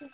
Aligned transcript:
Hola, 0.00 0.10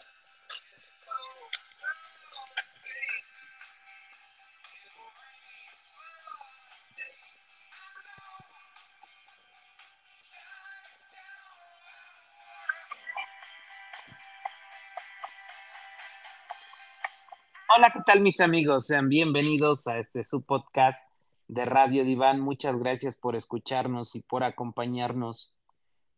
¿qué 17.92 18.00
tal 18.06 18.20
mis 18.20 18.40
amigos? 18.40 18.86
Sean 18.86 19.10
bienvenidos 19.10 19.86
a 19.86 19.98
este 19.98 20.24
su 20.24 20.42
podcast 20.42 21.06
de 21.48 21.66
Radio 21.66 22.04
Diván. 22.04 22.40
Muchas 22.40 22.78
gracias 22.78 23.16
por 23.16 23.36
escucharnos 23.36 24.16
y 24.16 24.22
por 24.22 24.44
acompañarnos. 24.44 25.52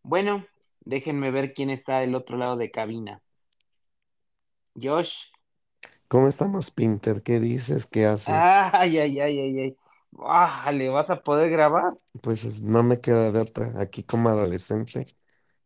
Bueno, 0.04 0.46
déjenme 0.82 1.32
ver 1.32 1.52
quién 1.52 1.70
está 1.70 1.98
del 1.98 2.14
otro 2.14 2.36
lado 2.36 2.56
de 2.56 2.70
cabina. 2.70 3.22
Josh. 4.80 5.26
¿Cómo 6.09 6.28
estamos, 6.28 6.70
Pinter? 6.70 7.23
¿Qué 7.23 7.40
dices? 7.40 7.87
¿Qué 7.87 8.06
haces? 8.06 8.66
Ay, 8.73 8.98
ay, 8.98 9.20
ay, 9.20 9.38
ay, 9.40 9.60
ay. 9.60 9.76
Bájale, 10.10 10.88
¿vas 10.88 11.10
a 11.10 11.23
poder 11.23 11.51
grabar? 11.51 11.95
Pues 12.23 12.45
es- 12.45 12.62
no 12.62 12.82
me 12.82 13.01
queda 13.01 13.30
de 13.32 13.40
otra. 13.40 13.73
Aquí 13.80 14.02
como 14.04 14.28
adolescente, 14.28 15.06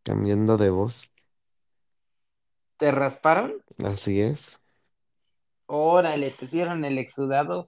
cambiando 0.04 0.56
de 0.58 0.70
voz. 0.70 1.12
¿Te 2.78 2.90
rasparon? 2.90 3.62
Así 3.84 4.20
es. 4.20 4.60
Órale, 5.68 6.32
te 6.32 6.44
hicieron 6.44 6.84
el 6.84 6.98
exudado 6.98 7.66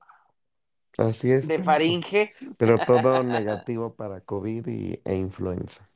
Así 0.99 1.31
es, 1.33 1.51
de 1.51 1.59
faringe. 1.61 2.33
pero 2.57 2.83
todo 2.85 3.23
negativo 3.25 3.95
para 3.97 4.21
COVID 4.23 4.67
y, 4.69 5.01
e 5.05 5.15
influenza. 5.17 5.91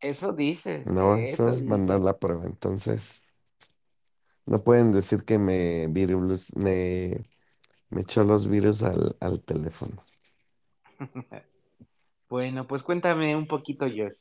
Eso 0.00 0.32
dices, 0.32 0.88
No, 0.96 1.20
eso 1.22 1.50
eso 1.50 1.50
es 1.50 1.66
mandar 1.66 2.00
la 2.00 2.18
prueba. 2.18 2.46
Entonces, 2.46 3.22
no 4.46 4.62
pueden 4.64 4.92
decir 4.92 5.24
que 5.24 5.38
me 5.38 5.86
virus, 5.88 6.54
me, 6.56 7.24
me 7.90 8.02
echó 8.02 8.24
los 8.24 8.48
virus 8.48 8.82
al, 8.84 9.16
al 9.20 9.42
teléfono. 9.44 10.04
Bueno, 12.28 12.66
pues 12.68 12.82
cuéntame 12.84 13.36
un 13.36 13.46
poquito, 13.48 13.86
Josh. 13.86 14.14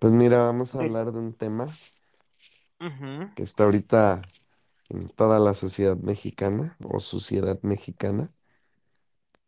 Pues 0.00 0.12
mira, 0.14 0.44
vamos 0.44 0.74
a 0.74 0.80
hablar 0.80 1.12
de 1.12 1.18
un 1.18 1.34
tema 1.34 1.80
Ujú. 2.80 3.28
que 3.34 3.42
está 3.42 3.64
ahorita 3.64 4.22
en 4.90 5.08
toda 5.10 5.38
la 5.40 5.54
sociedad 5.54 5.96
mexicana 5.98 6.76
o 6.84 7.00
sociedad 7.00 7.60
mexicana. 7.62 8.32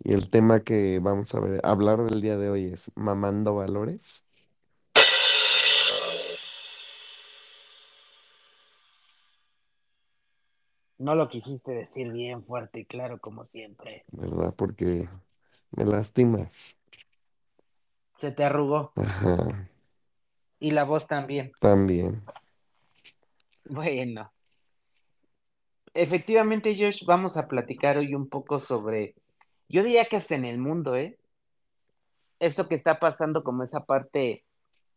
Y 0.01 0.13
el 0.15 0.31
tema 0.31 0.61
que 0.65 1.01
vamos 1.01 1.35
a 1.35 1.41
ver, 1.41 1.61
hablar 1.65 2.03
del 2.05 2.21
día 2.21 2.37
de 2.37 2.51
hoy 2.51 2.67
es 2.67 2.93
mamando 2.97 3.55
valores. 3.57 4.25
No 10.99 11.15
lo 11.15 11.29
quisiste 11.29 11.73
decir 11.73 12.13
bien 12.13 12.43
fuerte 12.43 12.81
y 12.81 12.85
claro 12.85 13.21
como 13.21 13.45
siempre. 13.45 14.05
¿verdad? 14.11 14.55
Porque 14.57 15.09
me 15.71 15.85
lastimas. 15.85 16.77
Se 18.17 18.33
te 18.33 18.45
arrugó 18.45 18.93
Ajá, 18.97 19.69
y 20.59 20.73
la 20.73 20.83
voz 20.83 21.07
también. 21.07 21.53
también. 21.61 22.21
Bueno, 23.65 24.33
efectivamente, 25.95 26.77
Josh, 26.77 27.05
vamos 27.05 27.37
a 27.37 27.47
platicar 27.47 27.97
hoy 27.97 28.15
un 28.15 28.29
poco 28.29 28.59
sobre, 28.59 29.15
yo 29.69 29.85
diría 29.85 30.05
que 30.07 30.17
hasta 30.17 30.35
en 30.35 30.45
el 30.45 30.59
mundo, 30.59 30.97
¿eh? 30.97 31.17
Esto 32.41 32.69
que 32.69 32.75
está 32.75 32.99
pasando 32.99 33.45
como 33.45 33.63
esa 33.63 33.85
parte 33.85 34.45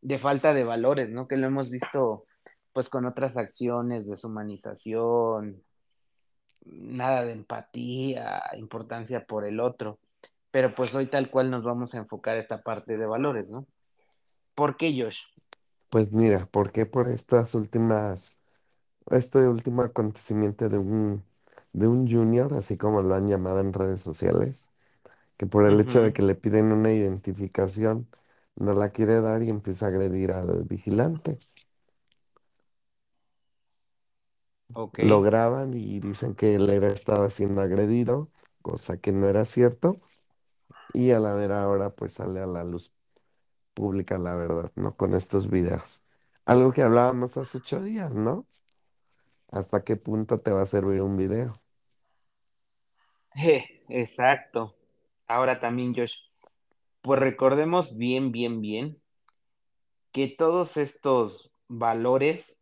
de 0.02 0.18
falta 0.18 0.54
de 0.54 0.64
valores, 0.64 1.10
¿no? 1.10 1.28
Que 1.28 1.38
lo 1.38 1.46
hemos 1.48 1.70
visto 1.70 2.26
pues 2.74 2.90
con 2.90 3.06
otras 3.06 3.38
acciones, 3.38 4.08
deshumanización, 4.08 5.62
nada 6.66 7.24
de 7.26 7.34
empatía, 7.34 8.42
importancia 8.58 9.26
por 9.26 9.46
el 9.46 9.60
otro. 9.60 10.00
Pero 10.52 10.76
pues 10.76 10.94
hoy 10.96 11.08
tal 11.08 11.30
cual 11.32 11.50
nos 11.52 11.64
vamos 11.64 11.94
a 11.96 12.00
enfocar 12.00 12.38
esta 12.38 12.62
parte 12.64 12.98
de 12.98 13.06
valores, 13.06 13.52
¿no? 13.52 13.68
¿Por 14.56 14.78
qué, 14.78 14.94
Josh? 14.98 15.20
Pues 15.90 16.12
mira, 16.12 16.46
¿por 16.48 16.72
qué 16.72 16.86
por 16.86 17.08
estas 17.10 17.54
últimas, 17.56 18.40
este 19.12 19.48
último 19.48 19.84
acontecimiento 19.84 20.70
de 20.70 20.78
un, 20.80 21.24
de 21.74 21.88
un 21.88 22.10
junior, 22.10 22.54
así 22.54 22.78
como 22.78 23.02
lo 23.04 23.16
han 23.16 23.28
llamado 23.28 23.60
en 23.62 23.74
redes 23.74 24.02
sociales, 24.02 24.70
que 25.38 25.48
por 25.48 25.66
el 25.68 25.80
hecho 25.82 26.02
de 26.04 26.14
que 26.14 26.24
le 26.24 26.36
piden 26.36 26.72
una 26.74 26.92
identificación, 26.94 28.10
no 28.56 28.74
la 28.74 28.92
quiere 28.92 29.22
dar 29.22 29.44
y 29.44 29.50
empieza 29.50 29.88
a 29.88 29.90
agredir 29.90 30.32
al 30.34 30.64
vigilante? 30.66 31.40
Ok. 34.74 35.00
Lo 35.00 35.22
graban 35.22 35.74
y 35.74 36.00
dicen 36.00 36.36
que 36.36 36.56
él 36.56 36.70
era, 36.70 36.88
estaba 36.90 37.30
siendo 37.30 37.62
agredido, 37.62 38.32
cosa 38.62 38.98
que 38.98 39.12
no 39.12 39.28
era 39.28 39.46
cierto, 39.46 40.00
y 40.94 41.12
a 41.12 41.20
la 41.20 41.34
vera 41.36 41.68
hora 41.70 41.92
pues 41.96 42.14
sale 42.14 42.42
a 42.42 42.48
la 42.48 42.64
luz 42.64 42.94
pública 43.74 44.18
la 44.20 44.36
verdad, 44.36 44.72
¿no? 44.76 44.96
Con 44.98 45.16
estos 45.16 45.50
videos. 45.50 46.04
Algo 46.46 46.74
que 46.74 46.84
hablábamos 46.84 47.38
hace 47.38 47.60
ocho 47.60 47.82
días, 47.84 48.16
¿no? 48.16 48.48
¿Hasta 49.50 49.84
qué 49.84 49.98
punto 49.98 50.40
te 50.40 50.50
va 50.52 50.64
a 50.64 50.66
servir 50.66 51.02
un 51.04 51.16
video? 51.18 51.54
Exacto. 53.90 54.76
Ahora 55.28 55.60
también, 55.60 55.94
Josh, 55.96 56.16
pues 57.02 57.20
recordemos 57.20 57.98
bien, 57.98 58.32
bien, 58.32 58.62
bien 58.62 59.02
que 60.12 60.28
todos 60.28 60.78
estos 60.78 61.52
valores, 61.68 62.61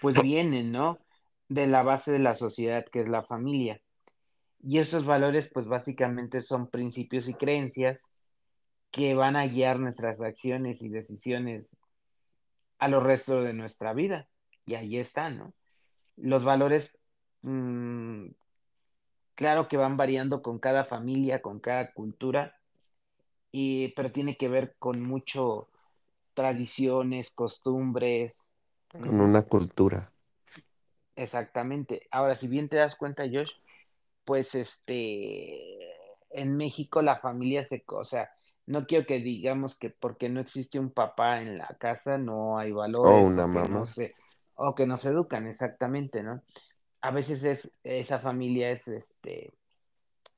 pues 0.00 0.20
vienen, 0.22 0.72
¿no? 0.72 0.98
De 1.48 1.66
la 1.66 1.82
base 1.82 2.12
de 2.12 2.18
la 2.18 2.34
sociedad, 2.34 2.84
que 2.90 3.00
es 3.00 3.08
la 3.08 3.22
familia. 3.22 3.80
Y 4.62 4.78
esos 4.78 5.04
valores, 5.04 5.50
pues 5.52 5.66
básicamente 5.66 6.40
son 6.40 6.68
principios 6.68 7.28
y 7.28 7.34
creencias 7.34 8.10
que 8.90 9.14
van 9.14 9.36
a 9.36 9.46
guiar 9.46 9.78
nuestras 9.78 10.20
acciones 10.20 10.82
y 10.82 10.88
decisiones 10.88 11.76
a 12.78 12.88
lo 12.88 13.00
resto 13.00 13.42
de 13.42 13.52
nuestra 13.52 13.92
vida. 13.92 14.28
Y 14.66 14.74
ahí 14.74 14.98
están, 14.98 15.38
¿no? 15.38 15.54
Los 16.16 16.44
valores, 16.44 16.98
mm, 17.42 18.26
claro 19.34 19.68
que 19.68 19.76
van 19.76 19.96
variando 19.96 20.42
con 20.42 20.58
cada 20.58 20.84
familia, 20.84 21.42
con 21.42 21.60
cada 21.60 21.92
cultura, 21.92 22.56
y, 23.52 23.88
pero 23.88 24.12
tiene 24.12 24.36
que 24.36 24.48
ver 24.48 24.76
con 24.78 25.02
mucho 25.02 25.68
tradiciones, 26.34 27.30
costumbres. 27.30 28.52
Con 29.00 29.20
una 29.20 29.42
cultura. 29.42 30.12
exactamente. 31.16 32.06
Ahora, 32.10 32.34
si 32.34 32.48
bien 32.48 32.68
te 32.68 32.76
das 32.76 32.96
cuenta, 32.96 33.24
Josh, 33.24 33.52
pues 34.24 34.54
este, 34.54 35.78
en 36.30 36.56
México 36.56 37.02
la 37.02 37.16
familia 37.18 37.64
se, 37.64 37.84
o 37.88 38.04
sea, 38.04 38.30
no 38.66 38.86
quiero 38.86 39.06
que 39.06 39.20
digamos 39.20 39.76
que 39.78 39.90
porque 39.90 40.28
no 40.28 40.40
existe 40.40 40.78
un 40.80 40.90
papá 40.90 41.42
en 41.42 41.58
la 41.58 41.68
casa 41.78 42.18
no 42.18 42.58
hay 42.58 42.72
O 43.02 43.10
valores 43.12 43.26
una 43.26 43.46
o 43.46 43.50
que 43.50 43.62
no 43.68 43.86
se, 43.86 44.14
o 44.54 44.74
que 44.74 44.86
no 44.86 44.96
se 44.96 45.10
educan, 45.10 45.46
exactamente, 45.46 46.22
¿no? 46.22 46.42
A 47.02 47.10
veces 47.10 47.44
es, 47.44 47.72
esa 47.84 48.18
familia 48.20 48.70
es 48.70 48.88
este 48.88 49.52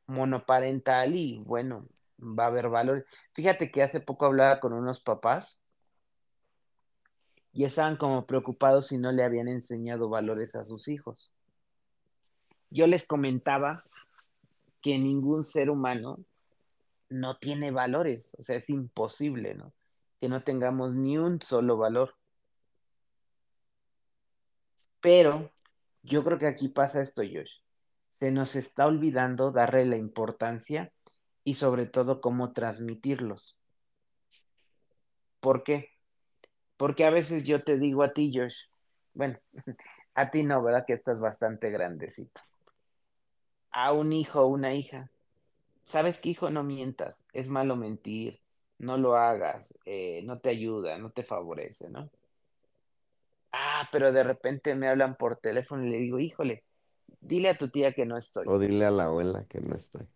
monoparental 0.07 1.15
y 1.17 1.39
bueno, 1.39 1.87
va 2.19 2.45
a 2.45 2.47
haber 2.49 2.69
valores. 2.69 3.05
Fíjate 3.33 3.71
que 3.71 3.83
hace 3.83 4.01
poco 4.01 4.27
hablaba 4.27 4.59
con 4.61 4.73
unos 4.73 5.01
papás 5.01 5.61
y 7.57 7.65
estaban 7.65 7.97
como 7.97 8.27
preocupados 8.27 8.89
si 8.89 8.99
no 8.99 9.13
le 9.13 9.25
habían 9.25 9.49
enseñado 9.49 10.11
valores 10.11 10.55
a 10.57 10.65
sus 10.65 10.89
hijos. 10.89 11.33
Yo 12.69 12.87
les 12.87 13.07
comentaba 13.07 13.83
que 14.83 14.99
ningún 14.99 15.43
ser 15.43 15.71
humano 15.71 16.19
no 17.09 17.39
tiene 17.39 17.71
valores, 17.71 18.31
o 18.37 18.43
sea, 18.43 18.57
es 18.57 18.69
imposible, 18.69 19.55
¿no? 19.55 19.73
Que 20.21 20.29
no 20.29 20.43
tengamos 20.43 20.95
ni 20.95 21.17
un 21.17 21.41
solo 21.41 21.79
valor. 21.79 22.15
Pero 25.01 25.51
yo 26.03 26.25
creo 26.25 26.37
que 26.37 26.49
aquí 26.49 26.69
pasa 26.69 27.01
esto, 27.01 27.23
Josh. 27.23 27.63
Se 28.21 28.31
nos 28.33 28.55
está 28.55 28.87
olvidando 28.87 29.51
darle 29.51 29.87
la 29.87 29.97
importancia 29.97 30.93
y 31.43 31.55
sobre 31.55 31.87
todo 31.87 32.21
cómo 32.21 32.53
transmitirlos. 32.53 33.57
¿Por 35.41 35.63
qué? 35.63 35.96
Porque 36.77 37.05
a 37.05 37.11
veces 37.11 37.45
yo 37.45 37.63
te 37.63 37.79
digo 37.79 38.03
a 38.03 38.13
ti, 38.13 38.33
Josh, 38.35 38.65
bueno, 39.15 39.39
a 40.15 40.31
ti 40.31 40.43
no, 40.43 40.63
¿verdad? 40.63 40.85
Que 40.87 40.95
estás 40.95 41.21
bastante 41.21 41.71
grandecito. 41.71 42.41
A 43.71 43.93
un 43.93 44.13
hijo 44.13 44.43
o 44.43 44.47
una 44.47 44.75
hija, 44.75 45.11
¿sabes 45.85 46.21
qué, 46.21 46.31
hijo? 46.31 46.51
No 46.51 46.63
mientas, 46.63 47.25
es 47.33 47.49
malo 47.49 47.77
mentir, 47.77 48.41
no 48.79 48.97
lo 48.97 49.17
hagas, 49.17 49.79
eh, 49.85 50.23
no 50.25 50.39
te 50.39 50.51
ayuda, 50.51 50.99
no 50.99 51.11
te 51.11 51.23
favorece, 51.23 51.91
¿no? 51.91 52.11
Ah, 53.53 53.89
pero 53.93 54.13
de 54.13 54.23
repente 54.23 54.75
me 54.75 54.89
hablan 54.89 55.17
por 55.17 55.37
teléfono 55.37 55.85
y 55.85 55.91
le 55.91 55.99
digo, 55.99 56.19
híjole, 56.19 56.65
dile 57.21 57.51
a 57.51 57.59
tu 57.59 57.69
tía 57.69 57.93
que 57.93 58.07
no 58.07 58.17
estoy. 58.17 58.47
O 58.49 58.59
dile 58.59 58.85
a 58.87 58.91
la 58.91 59.05
abuela 59.05 59.45
que 59.49 59.61
no 59.61 59.75
estoy. 59.75 60.07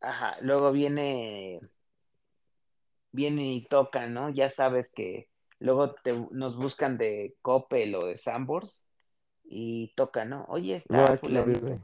Ajá, 0.00 0.36
luego 0.40 0.72
viene, 0.72 1.60
viene 3.12 3.54
y 3.54 3.66
toca, 3.66 4.06
¿no? 4.06 4.30
Ya 4.30 4.48
sabes 4.50 4.92
que 4.92 5.29
luego 5.60 5.94
te, 5.94 6.12
nos 6.32 6.56
buscan 6.56 6.98
de 6.98 7.36
Coppel 7.42 7.94
o 7.94 8.06
de 8.06 8.16
Sambors 8.16 8.88
y 9.44 9.92
toca, 9.94 10.24
¿no? 10.24 10.44
Oye, 10.48 10.76
No, 10.88 11.04
está 11.04 11.12
aquí 11.12 11.28
no 11.32 11.44
vive. 11.44 11.78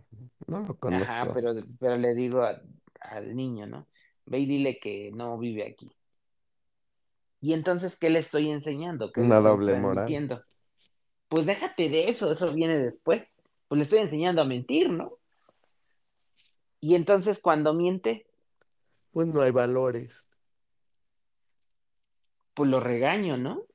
No 0.46 0.61
lo 0.61 0.75
Ajá, 0.75 0.78
conozco. 0.81 1.34
pero, 1.34 1.52
pero 1.78 1.96
le 1.96 2.14
digo 2.14 2.43
a- 2.43 2.61
al 3.00 3.37
niño, 3.37 3.67
¿no? 3.67 3.87
Ve 4.26 4.40
y 4.40 4.46
dile 4.46 4.78
que 4.78 5.11
no 5.12 5.38
vive 5.38 5.67
aquí. 5.67 5.93
Y 7.40 7.52
entonces, 7.52 7.96
¿qué 7.96 8.11
le 8.11 8.19
estoy 8.19 8.50
enseñando? 8.50 9.12
¿Qué 9.12 9.20
Una 9.20 9.40
doble 9.40 9.75
moral. 9.81 10.43
Pues 11.29 11.46
déjate 11.46 11.88
de 11.88 12.08
eso, 12.08 12.32
eso 12.32 12.52
viene 12.52 12.79
después. 12.79 13.22
Pues 13.69 13.79
le 13.79 13.84
estoy 13.84 13.99
enseñando 14.00 14.43
a 14.43 14.46
mentir, 14.46 14.90
¿no? 14.90 15.19
Y 16.81 16.94
entonces 16.94 17.40
cuando 17.40 17.75
miente, 17.75 18.26
Pues 19.12 19.26
no 19.26 19.40
hay 19.43 19.50
valores. 19.50 20.29
pues 22.55 22.70
lo 22.70 22.81
regaño, 22.81 23.37
¿no? 23.37 23.65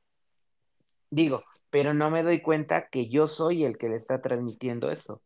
Digo, 1.11 1.43
pero 1.69 1.93
no 1.93 2.09
me 2.09 2.23
doy 2.23 2.41
cuenta 2.41 2.87
que 2.89 3.07
yo 3.07 3.27
soy 3.27 3.65
el 3.65 3.77
que 3.77 3.89
le 3.89 3.97
está 3.97 4.19
transmitiendo 4.21 4.89
eso. 4.91 5.21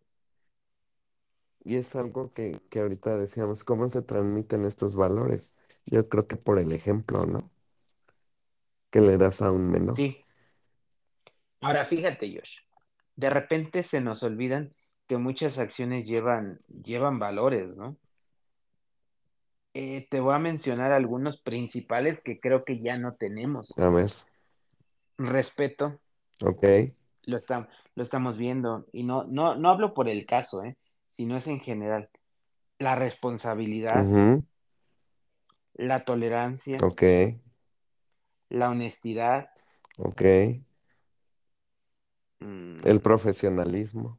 Y 1.65 1.75
es 1.75 1.95
algo 1.97 2.31
que, 2.33 2.61
que 2.69 2.79
ahorita 2.79 3.17
decíamos, 3.17 3.63
¿cómo 3.65 3.89
se 3.89 4.01
transmiten 4.01 4.65
estos 4.65 4.95
valores? 4.95 5.53
Yo 5.85 6.07
creo 6.09 6.27
que 6.27 6.37
por 6.37 6.59
el 6.59 6.71
ejemplo, 6.71 7.25
¿no? 7.25 7.51
Que 8.91 8.99
le 9.01 9.17
das 9.17 9.41
a 9.43 9.51
un 9.51 9.69
menor. 9.69 9.93
Sí. 9.95 10.25
Ahora 11.61 11.85
fíjate, 11.85 12.31
Josh, 12.33 12.59
de 13.15 13.29
repente 13.29 13.83
se 13.83 14.01
nos 14.01 14.23
olvidan 14.23 14.73
que 15.07 15.17
muchas 15.17 15.57
acciones 15.59 16.07
llevan, 16.07 16.59
llevan 16.67 17.19
valores, 17.19 17.77
¿no? 17.77 17.97
Eh, 19.75 20.07
te 20.09 20.19
voy 20.21 20.33
a 20.33 20.39
mencionar 20.39 20.91
algunos 20.91 21.39
principales 21.39 22.21
que 22.21 22.39
creo 22.39 22.63
que 22.63 22.79
ya 22.81 22.97
no 22.97 23.15
tenemos. 23.15 23.75
A 23.77 23.89
ver, 23.89 24.11
Respeto, 25.17 25.99
ok. 26.43 26.93
lo, 27.23 27.37
está, 27.37 27.67
lo 27.95 28.03
estamos 28.03 28.37
viendo, 28.37 28.85
y 28.91 29.03
no, 29.03 29.23
no, 29.25 29.55
no 29.55 29.69
hablo 29.69 29.93
por 29.93 30.07
el 30.09 30.25
caso, 30.25 30.63
¿eh? 30.63 30.77
sino 31.11 31.37
es 31.37 31.47
en 31.47 31.59
general. 31.59 32.09
La 32.79 32.95
responsabilidad, 32.95 34.13
la 35.75 36.03
tolerancia, 36.05 36.77
Ok, 36.83 37.03
la 38.49 38.71
honestidad, 38.71 39.51
ok. 39.97 40.21
mm, 42.39 42.85
El 42.85 43.01
profesionalismo, 43.01 44.17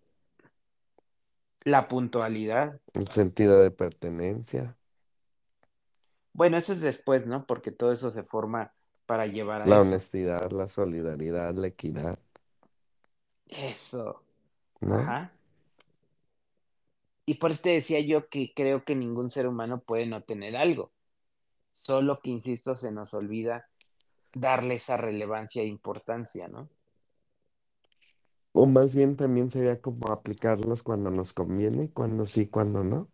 la 1.66 1.86
puntualidad. 1.86 2.80
el 2.94 3.08
sentido 3.12 3.60
de 3.62 3.70
pertenencia, 3.70 4.76
Bueno, 6.32 6.56
eso 6.56 6.72
es 6.72 6.80
después, 6.80 7.26
¿no? 7.26 7.46
Porque 7.46 7.72
todo 7.72 7.92
eso 7.92 8.10
se 8.12 8.22
forma 8.22 8.72
para 9.06 9.26
llevar 9.26 9.62
a 9.62 9.70
la 9.70 9.78
eso. 9.78 9.96
honestidad, 9.96 10.50
la 10.52 10.66
solidaridad, 10.68 11.54
la 11.54 11.66
equidad, 11.68 12.18
Eso. 13.48 14.22
¿no? 14.80 15.14
Ajá. 15.14 15.32
Y 17.26 17.34
por 17.34 17.50
eso 17.50 17.62
te 17.62 17.70
decía 17.70 18.00
yo 18.00 18.28
que 18.28 18.52
creo 18.54 18.84
que 18.84 18.96
ningún 18.96 19.28
ser 19.30 19.46
humano 19.46 19.80
puede 19.80 20.06
no 20.06 20.22
tener 20.22 20.56
algo. 20.56 20.92
Solo 21.76 22.20
que, 22.20 22.30
insisto, 22.30 22.76
se 22.76 22.92
nos 22.92 23.14
olvida 23.14 23.68
darle 24.34 24.76
esa 24.76 24.96
relevancia 24.96 25.62
e 25.62 25.66
importancia, 25.66 26.48
¿no? 26.48 26.70
O 28.52 28.66
más 28.66 28.92
bien 28.96 29.14
también 29.16 29.52
sería 29.52 29.80
como 29.80 30.08
aplicarlos 30.10 30.82
cuando 30.82 31.12
nos 31.12 31.32
conviene, 31.32 31.90
cuando 31.92 32.26
sí, 32.26 32.48
cuando 32.48 32.82
no, 32.82 33.08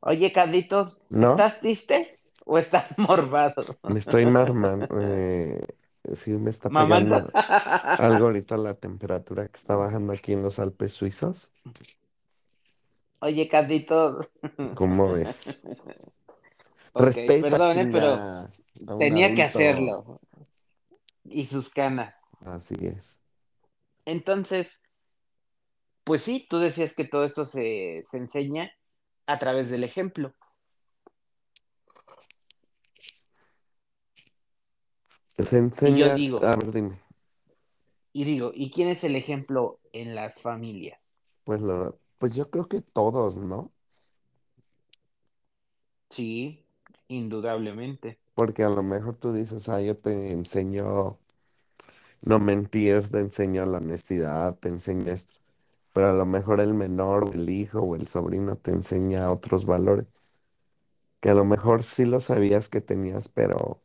Oye, 0.00 0.32
Carlitos, 0.32 1.00
¿no? 1.10 1.46
¿estás 1.46 1.58
triste 1.60 2.20
o 2.46 2.58
estás 2.58 2.86
morbado? 2.98 3.64
Me 3.86 3.98
estoy 4.00 4.26
marmando, 4.26 4.96
eh, 5.00 5.66
sí 6.14 6.32
me 6.32 6.50
está 6.50 6.70
Mamando. 6.74 7.16
pegando 7.16 7.32
algo 7.96 8.24
ahorita 8.26 8.56
la 8.56 8.74
temperatura 8.74 9.48
que 9.48 9.56
está 9.58 9.76
bajando 9.76 10.12
aquí 10.12 10.32
en 10.34 10.42
los 10.42 10.58
Alpes 10.58 10.92
suizos. 10.94 11.52
Oye, 13.20 13.48
Carlitos. 13.48 14.28
¿Cómo 14.74 15.12
ves? 15.12 15.64
Ok, 16.94 17.16
Respeta, 17.16 17.58
chinga, 17.66 18.44
a 18.86 18.94
un 18.96 19.12
tenía 19.12 19.34
que 19.34 19.42
adulto. 19.42 19.42
hacerlo. 19.42 20.08
Y 21.24 21.46
sus 21.46 21.68
canas. 21.68 22.14
Así 22.44 22.74
es. 22.86 23.20
Entonces, 24.04 24.84
pues 26.04 26.22
sí, 26.22 26.46
tú 26.48 26.58
decías 26.58 26.94
que 26.94 27.04
todo 27.04 27.24
esto 27.24 27.44
se, 27.44 28.02
se 28.04 28.16
enseña 28.18 28.72
a 29.26 29.38
través 29.38 29.70
del 29.70 29.84
ejemplo. 29.84 30.34
Se 35.38 35.58
Y 35.84 35.94
yo 35.96 36.08
enseña, 36.08 36.14
digo, 36.14 36.48
a 36.48 36.56
ver, 36.56 36.72
dime, 36.72 37.02
y 38.14 38.24
digo, 38.24 38.52
¿y 38.54 38.70
quién 38.70 38.88
es 38.88 39.04
el 39.04 39.16
ejemplo 39.16 39.78
en 39.92 40.14
las 40.14 40.40
familias? 40.40 41.18
pues 41.44 41.60
lo, 41.60 42.00
pues 42.18 42.34
yo 42.34 42.50
creo 42.50 42.68
que 42.68 42.80
todos, 42.82 43.36
¿no? 43.38 43.72
Sí, 46.10 46.64
indudablemente. 47.08 48.20
Porque 48.34 48.62
a 48.62 48.68
lo 48.68 48.82
mejor 48.82 49.16
tú 49.16 49.32
dices, 49.32 49.68
ah, 49.70 49.80
yo 49.80 49.96
te 49.96 50.32
enseño 50.32 51.18
no 52.22 52.38
mentir, 52.40 53.08
te 53.10 53.20
enseño 53.20 53.66
la 53.66 53.78
honestidad, 53.78 54.56
te 54.58 54.68
enseño 54.68 55.12
esto. 55.12 55.34
Pero 55.92 56.10
a 56.10 56.12
lo 56.14 56.26
mejor 56.26 56.60
el 56.60 56.74
menor 56.74 57.24
o 57.24 57.32
el 57.32 57.50
hijo 57.50 57.80
o 57.82 57.96
el 57.96 58.06
sobrino 58.08 58.56
te 58.56 58.72
enseña 58.72 59.30
otros 59.32 59.66
valores 59.66 60.06
que 61.20 61.30
a 61.30 61.34
lo 61.34 61.44
mejor 61.44 61.82
sí 61.82 62.04
lo 62.06 62.20
sabías 62.20 62.68
que 62.68 62.80
tenías, 62.80 63.28
pero 63.28 63.82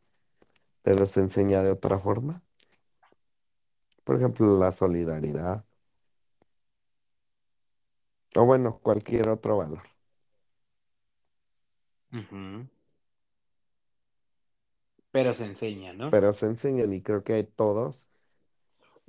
te 0.88 0.96
los 0.96 1.18
enseña 1.18 1.62
de 1.64 1.72
otra 1.72 2.00
forma. 2.00 2.42
Por 4.04 4.16
ejemplo, 4.16 4.58
la 4.58 4.72
solidaridad. 4.72 5.64
O 8.38 8.46
bueno, 8.46 8.80
cualquier 8.82 9.28
otro 9.28 9.58
valor. 9.58 9.84
Pero 15.12 15.34
se 15.34 15.46
enseña, 15.46 15.94
¿no? 15.94 16.10
Pero 16.10 16.34
se 16.34 16.46
enseñan 16.48 16.94
y 16.94 17.02
creo 17.02 17.24
que 17.24 17.44
todos, 17.44 18.10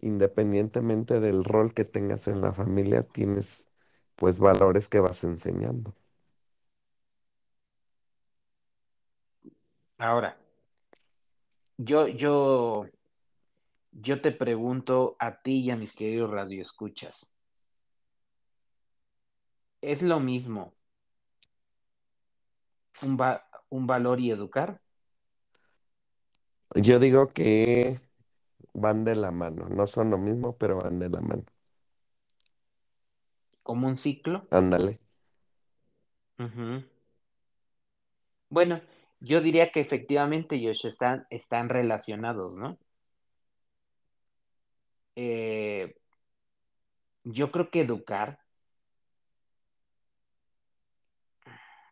independientemente 0.00 1.20
del 1.20 1.44
rol 1.44 1.74
que 1.74 1.84
tengas 1.84 2.28
en 2.28 2.40
la 2.40 2.52
familia, 2.52 3.02
tienes 3.04 3.70
pues 4.16 4.38
valores 4.40 4.88
que 4.88 5.00
vas 5.00 5.24
enseñando. 5.24 5.94
Ahora, 9.98 10.36
yo, 11.78 12.06
yo, 12.08 12.86
yo 13.92 14.20
te 14.22 14.32
pregunto 14.32 15.16
a 15.18 15.42
ti 15.42 15.60
y 15.60 15.70
a 15.70 15.76
mis 15.76 15.92
queridos 15.92 16.30
radioescuchas, 16.30 17.34
¿es 19.80 20.02
lo 20.02 20.20
mismo 20.20 20.74
un, 23.02 23.16
va- 23.16 23.44
un 23.70 23.86
valor 23.88 24.20
y 24.20 24.30
educar? 24.30 24.80
Yo 26.76 26.98
digo 27.00 27.28
que 27.32 28.00
van 28.74 29.04
de 29.04 29.16
la 29.16 29.30
mano, 29.32 29.68
no 29.70 29.86
son 29.86 30.10
lo 30.10 30.18
mismo, 30.18 30.56
pero 30.58 30.78
van 30.80 30.98
de 31.00 31.10
la 31.10 31.20
mano. 31.22 31.44
¿Como 33.62 33.86
un 33.86 33.96
ciclo? 33.96 34.48
Ándale. 34.50 35.00
Bueno, 38.50 38.80
yo 39.20 39.40
diría 39.40 39.70
que 39.72 39.80
efectivamente, 39.80 40.60
Josh, 40.62 40.86
están, 40.86 41.26
están 41.30 41.68
relacionados, 41.68 42.56
¿no? 42.58 42.78
Eh, 45.16 45.94
yo 47.24 47.50
creo 47.52 47.70
que 47.70 47.80
educar, 47.82 48.40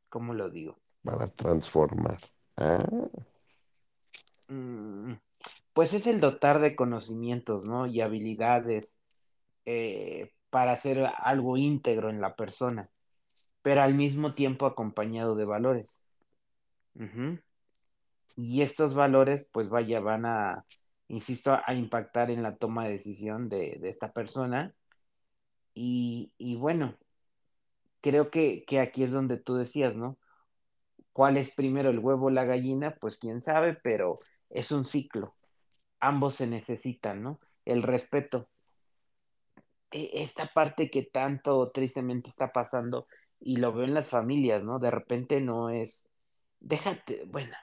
¿cómo 0.09 0.35
lo 0.35 0.51
digo? 0.51 0.79
Para 1.03 1.29
transformar. 1.29 2.19
Ah, 2.57 2.85
Mm, 4.49 5.15
pues 5.75 5.95
es 5.95 6.07
el 6.07 6.21
dotar 6.21 6.61
de 6.61 6.77
conocimientos, 6.77 7.65
¿no? 7.65 7.87
Y 7.87 8.01
habilidades 8.01 9.01
eh, 9.67 10.33
para 10.51 10.73
hacer 10.73 11.05
algo 11.19 11.59
íntegro 11.59 12.11
en 12.11 12.23
la 12.23 12.37
persona, 12.37 12.91
pero 13.63 13.83
al 13.83 13.95
mismo 13.95 14.35
tiempo 14.37 14.67
acompañado 14.67 15.37
de 15.37 15.47
valores. 15.47 16.06
Ujú. 16.99 17.39
Y 18.37 18.63
estos 18.63 18.95
valores, 18.95 19.49
pues 19.53 19.69
vaya, 19.69 20.01
van 20.01 20.27
a, 20.27 20.65
insisto, 21.09 21.59
a 21.67 21.75
impactar 21.75 22.31
en 22.31 22.43
la 22.43 22.57
toma 22.57 22.85
de 22.87 22.93
decisión 22.93 23.49
de, 23.49 23.79
de 23.81 23.89
esta 23.89 24.13
persona. 24.13 24.75
Y, 25.75 26.33
y 26.39 26.57
bueno, 26.57 26.97
creo 28.01 28.31
que, 28.31 28.65
que 28.67 28.81
aquí 28.81 29.03
es 29.05 29.13
donde 29.13 29.37
tú 29.39 29.55
decías, 29.57 29.97
¿no? 29.97 30.19
¿Cuál 31.13 31.37
es 31.37 31.51
primero 31.55 31.91
el 31.91 31.99
huevo 32.01 32.27
o 32.27 32.31
la 32.31 32.45
gallina? 32.45 32.97
Pues 33.01 33.19
quién 33.19 33.41
sabe, 33.43 33.75
pero 33.75 34.21
es 34.51 34.73
un 34.73 34.85
ciclo. 34.85 35.37
Ambos 36.01 36.37
se 36.37 36.47
necesitan, 36.47 37.23
¿no? 37.23 37.41
El 37.65 37.83
respeto. 37.85 38.49
E- 39.91 40.11
Esta 40.23 40.47
parte 40.53 40.91
que 40.91 41.03
tanto 41.03 41.71
tristemente 41.73 42.29
está 42.31 42.53
pasando 42.53 43.07
y 43.41 43.57
lo 43.57 43.73
veo 43.73 43.85
en 43.85 43.95
las 43.95 44.11
familias, 44.11 44.63
¿no? 44.63 44.79
De 44.79 44.91
repente 44.91 45.41
no 45.41 45.71
es, 45.71 46.09
déjate, 46.61 47.25
bueno. 47.27 47.57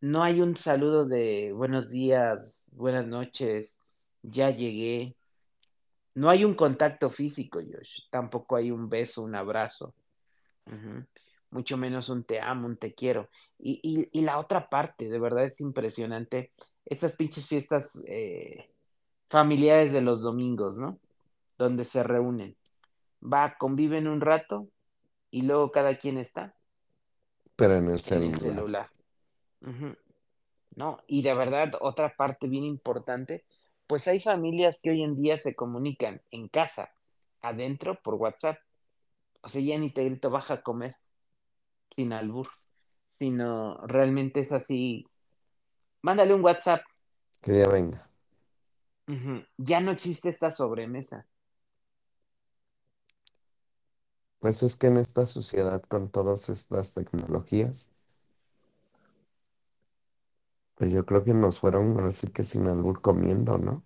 No 0.00 0.22
hay 0.22 0.40
un 0.40 0.56
saludo 0.56 1.06
de 1.06 1.52
buenos 1.52 1.90
días, 1.90 2.64
buenas 2.70 3.06
noches, 3.06 3.76
ya 4.22 4.50
llegué. 4.50 5.16
No 6.14 6.30
hay 6.30 6.44
un 6.44 6.54
contacto 6.54 7.10
físico, 7.10 7.58
Josh. 7.58 8.02
Tampoco 8.10 8.54
hay 8.54 8.70
un 8.70 8.88
beso, 8.88 9.22
un 9.22 9.34
abrazo. 9.34 9.94
Mucho 11.50 11.76
menos 11.76 12.08
un 12.10 12.22
te 12.22 12.40
amo, 12.40 12.68
un 12.68 12.76
te 12.76 12.94
quiero. 12.94 13.28
Y, 13.58 13.80
y, 13.82 14.08
y 14.12 14.22
la 14.22 14.38
otra 14.38 14.68
parte, 14.68 15.08
de 15.08 15.18
verdad 15.18 15.46
es 15.46 15.60
impresionante. 15.60 16.52
Estas 16.84 17.16
pinches 17.16 17.46
fiestas 17.46 17.90
eh, 18.06 18.70
familiares 19.28 19.92
de 19.92 20.00
los 20.00 20.22
domingos, 20.22 20.78
¿no? 20.78 21.00
Donde 21.56 21.84
se 21.84 22.04
reúnen. 22.04 22.56
Va, 23.20 23.56
conviven 23.58 24.06
un 24.06 24.20
rato 24.20 24.68
y 25.32 25.42
luego 25.42 25.72
cada 25.72 25.98
quien 25.98 26.18
está 26.18 26.54
pero 27.58 27.74
en 27.74 27.86
el 27.86 27.90
en 27.90 27.94
el 27.94 28.00
celular. 28.38 28.38
celular. 28.38 28.88
¿no? 30.76 30.98
Y 31.08 31.22
de 31.22 31.34
verdad, 31.34 31.72
otra 31.80 32.14
parte 32.14 32.46
bien 32.46 32.62
importante, 32.62 33.44
pues 33.88 34.06
hay 34.06 34.20
familias 34.20 34.78
que 34.80 34.90
hoy 34.90 35.02
en 35.02 35.20
día 35.20 35.36
se 35.38 35.56
comunican 35.56 36.22
en 36.30 36.46
casa, 36.46 36.92
adentro, 37.42 38.00
por 38.00 38.14
WhatsApp. 38.14 38.58
O 39.40 39.48
sea, 39.48 39.60
ya 39.60 39.76
ni 39.76 39.90
te 39.90 40.04
grito 40.04 40.30
baja 40.30 40.54
a 40.54 40.62
comer, 40.62 40.94
sin 41.96 42.12
albur, 42.12 42.46
sino 43.18 43.84
realmente 43.88 44.38
es 44.38 44.52
así. 44.52 45.08
Mándale 46.00 46.34
un 46.34 46.44
WhatsApp. 46.44 46.82
Que 47.42 47.58
ya 47.58 47.68
venga. 47.68 48.08
Ya 49.56 49.80
no 49.80 49.90
existe 49.90 50.28
esta 50.28 50.52
sobremesa. 50.52 51.26
Pues 54.40 54.64
es 54.64 54.74
que 54.76 54.88
en 54.88 54.96
esta 54.96 55.26
sociedad 55.26 55.80
con 55.84 56.10
todas 56.10 56.48
estas 56.50 56.92
tecnologías, 56.92 57.92
pues 60.76 60.90
yo 60.92 61.04
creo 61.04 61.24
que 61.24 61.34
nos 61.34 61.60
fueron 61.60 62.00
así 62.06 62.28
que 62.28 62.42
sin 62.44 62.66
albur 62.68 63.00
comiendo, 63.02 63.58
¿no? 63.58 63.84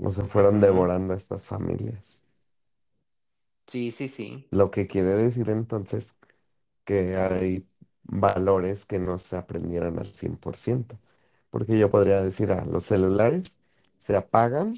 O 0.00 0.10
se 0.10 0.24
fueron 0.24 0.58
Ujú. 0.58 0.60
devorando 0.60 1.12
a 1.12 1.16
estas 1.16 1.46
familias. 1.46 2.24
Sí, 3.66 3.90
sí, 3.90 4.08
sí. 4.08 4.50
Lo 4.50 4.70
que 4.70 4.86
quiere 4.86 5.10
decir 5.10 5.50
entonces 5.50 6.16
que 6.84 7.16
hay 7.16 7.68
valores 8.04 8.86
que 8.86 8.98
no 8.98 9.18
se 9.18 9.36
aprendieron 9.36 9.98
al 9.98 10.06
100%. 10.06 10.98
Porque 11.50 11.78
yo 11.78 11.90
podría 11.90 12.22
decir, 12.22 12.52
ah, 12.52 12.64
los 12.64 12.84
celulares 12.84 13.60
se 13.98 14.16
apagan 14.16 14.74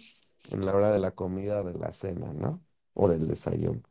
en 0.50 0.66
la 0.66 0.75
hora 0.76 0.90
de 0.90 0.99
la 1.00 1.12
comida 1.12 1.62
o 1.62 1.64
de 1.64 1.75
la 1.78 1.92
cena, 1.92 2.33
¿no? 2.35 2.62
O 2.94 3.08
del 3.08 3.28
desayuno. 3.28 3.82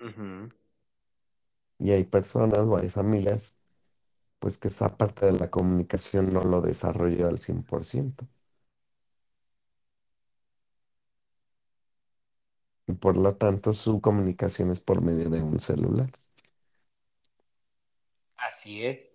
Ujú. 0.00 0.50
Y 1.78 1.90
hay 1.90 2.04
personas 2.04 2.60
o 2.60 2.76
hay 2.78 2.88
familias, 2.88 3.56
pues 4.40 4.58
que 4.58 4.68
esa 4.68 4.96
parte 4.98 5.26
de 5.26 5.32
la 5.34 5.50
comunicación 5.50 6.32
no 6.34 6.42
lo 6.44 6.60
desarrolló 6.62 7.28
al 7.28 7.38
100%. 7.40 8.28
Y 12.86 12.92
por 12.92 13.16
lo 13.16 13.34
tanto 13.34 13.72
su 13.72 14.00
comunicación 14.00 14.70
es 14.70 14.78
por 14.80 15.02
medio 15.02 15.28
de 15.30 15.42
un 15.42 15.58
celular. 15.58 16.12
Así 18.36 18.84
es. 18.84 19.10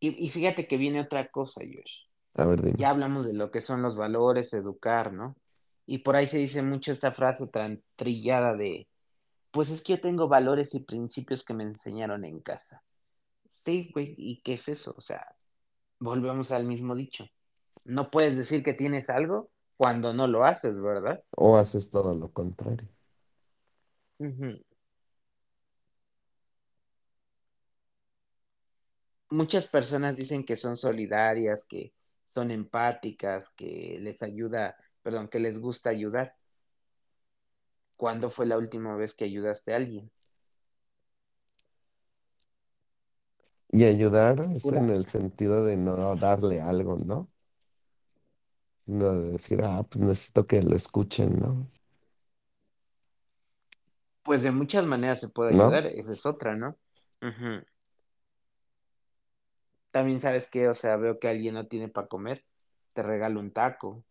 Y, 0.00 0.24
y 0.24 0.28
fíjate 0.30 0.66
que 0.66 0.76
viene 0.76 1.00
otra 1.00 1.28
cosa, 1.30 1.60
Josh. 1.62 2.04
A 2.34 2.46
ver, 2.46 2.60
dime. 2.62 2.78
Ya 2.78 2.90
hablamos 2.90 3.26
de 3.26 3.34
lo 3.34 3.50
que 3.50 3.60
son 3.62 3.82
los 3.82 3.96
valores, 3.96 4.52
educar, 4.54 5.12
¿no? 5.12 5.36
Y 5.86 5.98
por 5.98 6.16
ahí 6.16 6.26
se 6.28 6.38
dice 6.38 6.62
mucho 6.62 6.92
esta 6.92 7.12
frase 7.12 7.46
tan 7.48 7.82
trillada 7.96 8.54
de 8.56 8.88
Pues 9.52 9.70
es 9.70 9.82
que 9.82 9.94
yo 9.94 10.00
tengo 10.00 10.28
valores 10.28 10.74
y 10.74 10.84
principios 10.84 11.44
que 11.44 11.54
me 11.54 11.64
enseñaron 11.64 12.24
en 12.24 12.40
casa. 12.40 12.82
Sí, 13.64 13.90
güey, 13.94 14.14
¿y 14.18 14.40
qué 14.42 14.54
es 14.54 14.68
eso? 14.68 14.94
O 14.96 15.00
sea, 15.02 15.26
volvemos 16.00 16.52
al 16.52 16.64
mismo 16.66 16.94
dicho. 16.96 17.26
No 17.84 18.10
puedes 18.10 18.36
decir 18.36 18.62
que 18.62 18.74
tienes 18.74 19.10
algo 19.10 19.50
cuando 19.76 20.14
no 20.14 20.26
lo 20.28 20.44
haces, 20.44 20.80
¿verdad? 20.80 21.22
O 21.36 21.56
haces 21.56 21.90
todo 21.90 22.14
lo 22.14 22.32
contrario. 22.32 22.88
Muchas 29.30 29.66
personas 29.66 30.16
dicen 30.16 30.44
que 30.44 30.56
son 30.56 30.76
solidarias, 30.76 31.64
que 31.66 31.92
son 32.30 32.50
empáticas, 32.50 33.50
que 33.56 33.98
les 34.00 34.22
ayuda, 34.22 34.76
perdón, 35.02 35.28
que 35.28 35.38
les 35.40 35.58
gusta 35.60 35.90
ayudar. 35.90 36.36
¿Cuándo 37.96 38.30
fue 38.30 38.46
la 38.46 38.58
última 38.58 38.96
vez 38.96 39.14
que 39.14 39.24
ayudaste 39.26 39.72
a 39.72 39.76
alguien? 39.76 40.10
Y 43.72 43.84
ayudar 43.84 44.48
es 44.54 44.70
en 44.72 44.90
el 44.90 45.06
sentido 45.06 45.64
de 45.64 45.76
no 45.76 46.14
darle 46.16 46.60
algo, 46.60 46.96
¿no? 46.98 47.28
Sino 48.78 49.12
de 49.12 49.32
decir, 49.32 49.62
ah, 49.64 49.82
pues 49.88 50.04
necesito 50.04 50.46
que 50.46 50.60
lo 50.62 50.74
escuchen, 50.76 51.38
¿no? 51.38 51.70
pues 54.22 54.42
de 54.42 54.50
muchas 54.50 54.86
maneras 54.86 55.20
se 55.20 55.28
puede 55.28 55.50
¿No? 55.50 55.64
ayudar, 55.64 55.86
esa 55.86 56.12
es 56.12 56.24
otra, 56.26 56.56
¿no? 56.56 56.76
También 59.92 60.20
sabes 60.20 60.48
que, 60.48 60.68
o 60.68 60.74
sea, 60.74 60.96
veo 60.96 61.18
que 61.20 61.28
alguien 61.28 61.54
no 61.54 61.66
tiene 61.66 61.88
para 61.88 62.08
comer, 62.08 62.44
te 62.92 63.02
regalo 63.02 63.40
un 63.40 63.52
taco, 63.52 64.04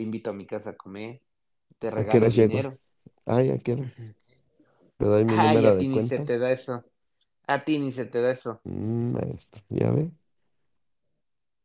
te 0.00 0.04
invito 0.04 0.30
a 0.30 0.32
mi 0.32 0.46
casa 0.46 0.70
a 0.70 0.76
comer, 0.78 1.20
te 1.78 1.90
¿A 1.94 2.04
qué 2.04 2.20
regalo 2.20 2.30
dinero. 2.30 2.78
Ay, 3.26 3.50
¿a 3.50 3.58
qué 3.58 3.72
horas? 3.74 4.14
¿Te 4.98 5.06
doy 5.06 5.24
mi 5.24 5.38
Ay, 5.44 5.58
número 5.58 5.70
a 5.70 5.76
de 5.76 5.84
ti 5.84 5.88
ni 5.88 6.02
se 6.02 6.20
te 6.20 6.38
da 6.38 6.52
eso, 6.52 6.84
a 7.46 7.64
ti 7.64 7.78
ni 7.78 7.92
se 7.92 8.06
te 8.06 8.20
da 8.22 8.32
eso. 8.32 8.62
Mm, 8.64 9.12
maestro, 9.12 9.62
ya 9.68 9.90
ve, 9.90 10.10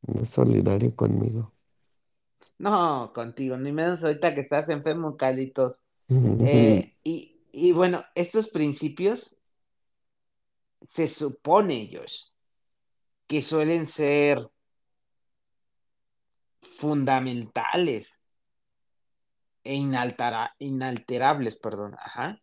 no 0.07 0.21
es 0.23 0.29
solidario 0.29 0.95
conmigo. 0.95 1.53
No, 2.57 3.11
contigo, 3.13 3.57
ni 3.57 3.71
menos 3.71 4.03
ahorita 4.03 4.33
que 4.35 4.41
estás 4.41 4.69
enfermo, 4.69 5.17
Carlitos. 5.17 5.79
Eh, 6.43 6.95
y, 7.03 7.41
y 7.51 7.71
bueno, 7.73 8.05
estos 8.15 8.49
principios 8.49 9.37
se 10.87 11.07
supone, 11.09 11.89
Josh, 11.91 12.31
que 13.27 13.41
suelen 13.41 13.87
ser 13.87 14.49
fundamentales 16.79 18.07
e 19.65 19.75
inaltera- 19.75 20.55
inalterables, 20.59 21.57
perdón, 21.57 21.95
ajá 21.99 22.39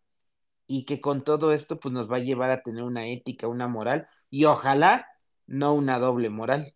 y 0.66 0.86
que 0.86 1.02
con 1.02 1.22
todo 1.22 1.52
esto 1.52 1.78
pues 1.78 1.92
nos 1.92 2.10
va 2.10 2.16
a 2.16 2.20
llevar 2.20 2.50
a 2.50 2.62
tener 2.62 2.82
una 2.82 3.06
ética, 3.06 3.46
una 3.46 3.68
moral 3.68 4.08
y 4.30 4.46
ojalá 4.46 5.06
no 5.46 5.74
una 5.74 5.98
doble 5.98 6.30
moral. 6.30 6.74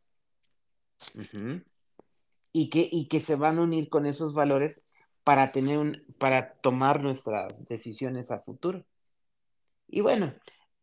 Y 2.52 2.68
que, 2.68 2.86
y 2.92 3.08
que 3.08 3.20
se 3.20 3.36
van 3.36 3.58
a 3.58 3.62
unir 3.62 3.88
con 3.88 4.04
esos 4.04 4.34
valores 4.34 4.84
para 5.24 5.50
tener 5.50 5.78
un, 5.78 6.04
para 6.18 6.52
tomar 6.54 7.02
nuestras 7.02 7.54
decisiones 7.68 8.30
a 8.30 8.38
futuro. 8.38 8.84
Y 9.88 10.02
bueno, 10.02 10.34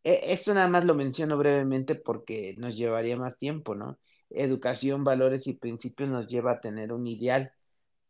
eh, 0.03 0.21
esto 0.25 0.53
nada 0.55 0.67
más 0.67 0.83
lo 0.85 0.95
menciono 0.95 1.37
brevemente 1.37 1.93
porque 1.93 2.55
nos 2.57 2.75
llevaría 2.75 3.15
más 3.15 3.37
tiempo, 3.37 3.75
¿no? 3.75 3.99
Educación, 4.31 5.03
valores 5.03 5.45
y 5.45 5.53
principios 5.53 6.09
nos 6.09 6.25
lleva 6.25 6.53
a 6.53 6.61
tener 6.61 6.91
un 6.91 7.05
ideal, 7.05 7.51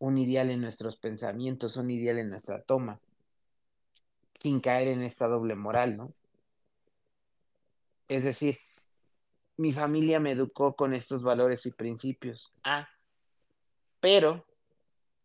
un 0.04 0.18
ideal 0.18 0.50
en 0.50 0.60
nuestros 0.60 0.98
pensamientos, 0.98 1.78
un 1.78 1.90
ideal 1.90 2.18
en 2.18 2.30
nuestra 2.30 2.62
toma, 2.62 3.00
sin 4.42 4.60
caer 4.60 4.90
en 4.90 5.02
esta 5.02 5.30
doble 5.30 5.56
moral, 5.56 5.96
¿no? 5.96 6.14
Es 8.10 8.26
decir, 8.26 8.58
mi 9.56 9.72
familia 9.72 10.20
me 10.20 10.32
educó 10.32 10.76
con 10.76 10.94
estos 10.94 11.24
valores 11.24 11.66
y 11.68 11.72
principios. 11.72 12.52
Ah, 12.66 12.90
pero 14.02 14.44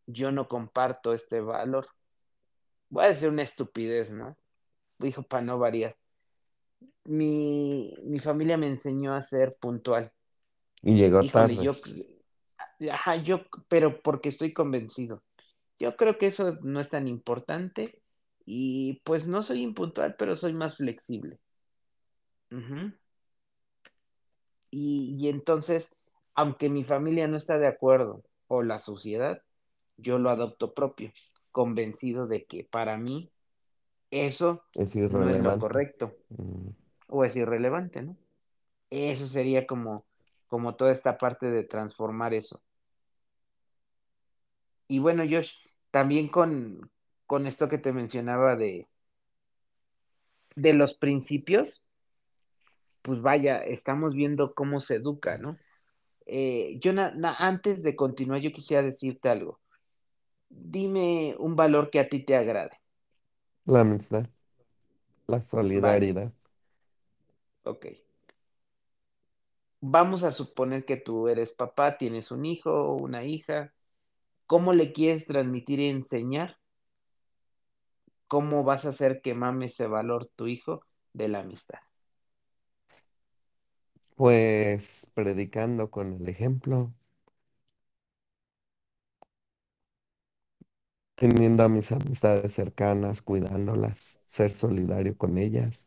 yo 0.07 0.31
no 0.31 0.47
comparto 0.47 1.13
este 1.13 1.41
valor. 1.41 1.89
Voy 2.89 3.05
a 3.05 3.09
decir 3.09 3.31
una 3.31 3.43
estupidez, 3.43 4.13
¿no? 4.13 4.37
Dijo 5.01 5.25
para 5.25 5.43
no 5.43 5.59
variar. 5.59 5.97
Mi, 7.03 7.97
mi 8.05 8.21
familia 8.21 8.57
me 8.57 8.69
enseñó 8.69 9.13
a 9.13 9.23
ser 9.23 9.57
puntual. 9.57 10.13
Y 10.83 10.95
llegó 10.95 11.25
Híjole, 11.25 11.55
tarde. 11.55 11.65
yo, 11.65 11.73
ajá, 12.91 13.17
yo, 13.17 13.43
pero 13.69 14.01
porque 14.03 14.29
estoy 14.31 14.53
convencido. 14.53 15.23
Yo 15.79 15.97
creo 15.97 16.19
que 16.19 16.27
eso 16.29 16.59
no 16.63 16.81
es 16.81 16.91
tan 16.91 17.09
importante 17.09 18.03
y 18.47 19.01
pues 19.05 19.27
no 19.29 19.43
soy 19.43 19.63
impuntual, 19.63 20.17
pero 20.19 20.37
soy 20.37 20.55
más 20.55 20.77
flexible. 20.77 21.41
Y, 24.71 25.17
y 25.19 25.29
entonces, 25.29 25.95
aunque 26.35 26.69
mi 26.69 26.85
familia 26.85 27.27
no 27.29 27.37
está 27.37 27.59
de 27.59 27.67
acuerdo 27.67 28.23
o 28.49 28.63
la 28.63 28.79
sociedad, 28.79 29.43
yo 29.97 30.19
lo 30.19 30.31
adopto 30.31 30.75
propio, 30.75 31.13
convencido 31.53 32.27
de 32.27 32.45
que 32.47 32.65
para 32.65 32.97
mí 32.99 33.31
eso 34.11 34.63
Es 34.75 34.97
no 34.97 35.29
es 35.29 35.41
lo 35.43 35.59
correcto 35.59 36.15
Mm, 36.31 36.71
o 37.09 37.25
es 37.25 37.37
irrelevante, 37.37 38.03
¿no? 38.03 38.17
Eso 38.91 39.27
sería 39.27 39.67
como, 39.67 40.07
como 40.49 40.77
toda 40.77 40.93
esta 40.93 41.19
parte 41.19 41.51
de 41.51 41.65
transformar 41.65 42.35
eso. 42.35 42.63
Y 44.89 44.99
bueno, 44.99 45.23
Josh, 45.29 45.53
también 45.93 46.29
con, 46.29 46.91
con 47.27 47.47
esto 47.47 47.69
que 47.69 47.79
te 47.79 47.93
mencionaba 47.93 48.57
de, 48.57 48.89
de 50.57 50.75
los 50.75 50.93
principios, 50.93 51.81
pues 53.03 53.23
vaya, 53.23 53.59
estamos 53.59 54.15
viendo 54.15 54.55
cómo 54.55 54.81
se 54.81 54.97
educa, 54.97 55.39
¿no? 55.39 55.59
Eh, 56.27 56.79
yo 56.81 56.93
na- 56.93 57.13
na- 57.15 57.37
antes 57.37 57.83
de 57.83 57.97
continuar, 57.97 58.41
yo 58.43 58.53
quisiera 58.53 58.83
decirte 58.85 59.29
algo. 59.31 59.61
Dime 60.51 61.37
un 61.39 61.57
valor 61.57 61.91
que 61.91 62.01
a 62.01 62.09
ti 62.11 62.25
te 62.25 62.37
agrade. 62.37 62.73
La 63.67 63.81
amistad, 63.83 64.29
la 65.29 65.43
Vale, 65.75 66.13
solidaridad. 66.13 66.33
ok. 67.65 67.87
Vamos 69.81 70.23
a 70.25 70.31
suponer 70.31 70.85
que 70.85 70.97
tú 70.97 71.27
eres 71.29 71.53
papá, 71.53 71.99
tienes 71.99 72.31
un 72.31 72.45
hijo 72.47 72.71
o 72.73 72.95
una 72.95 73.25
hija. 73.25 73.75
¿Cómo 74.49 74.73
le 74.73 74.93
quieres 74.93 75.27
transmitir 75.27 75.79
y 75.79 75.89
enseñar? 75.91 76.59
¿Cómo 78.29 78.65
vas 78.65 78.85
a 78.87 78.91
hacer 78.91 79.21
que 79.23 79.35
mame 79.35 79.67
ese 79.67 79.87
valor 79.87 80.27
tu 80.37 80.47
hijo 80.47 80.83
de 81.13 81.29
la 81.29 81.41
amistad? 81.41 81.81
Pues 84.17 85.07
predicando 85.15 85.91
con 85.91 86.13
el 86.21 86.29
ejemplo, 86.29 86.93
teniendo 91.17 91.63
a 91.65 91.69
mis 91.69 91.93
amistades 91.93 92.55
cercanas, 92.55 93.21
cuidándolas, 93.23 94.21
ser 94.27 94.51
solidario 94.53 95.17
con 95.19 95.37
ellas. 95.39 95.87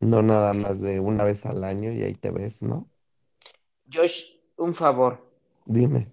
No 0.00 0.20
nada 0.22 0.52
más 0.52 0.80
de 0.82 1.00
una 1.00 1.24
vez 1.24 1.46
al 1.46 1.64
año 1.64 1.90
y 1.92 2.02
ahí 2.02 2.14
te 2.14 2.30
ves, 2.30 2.62
¿no? 2.62 2.90
Josh, 3.92 4.38
un 4.56 4.72
favor. 4.74 5.29
Dime, 5.66 6.06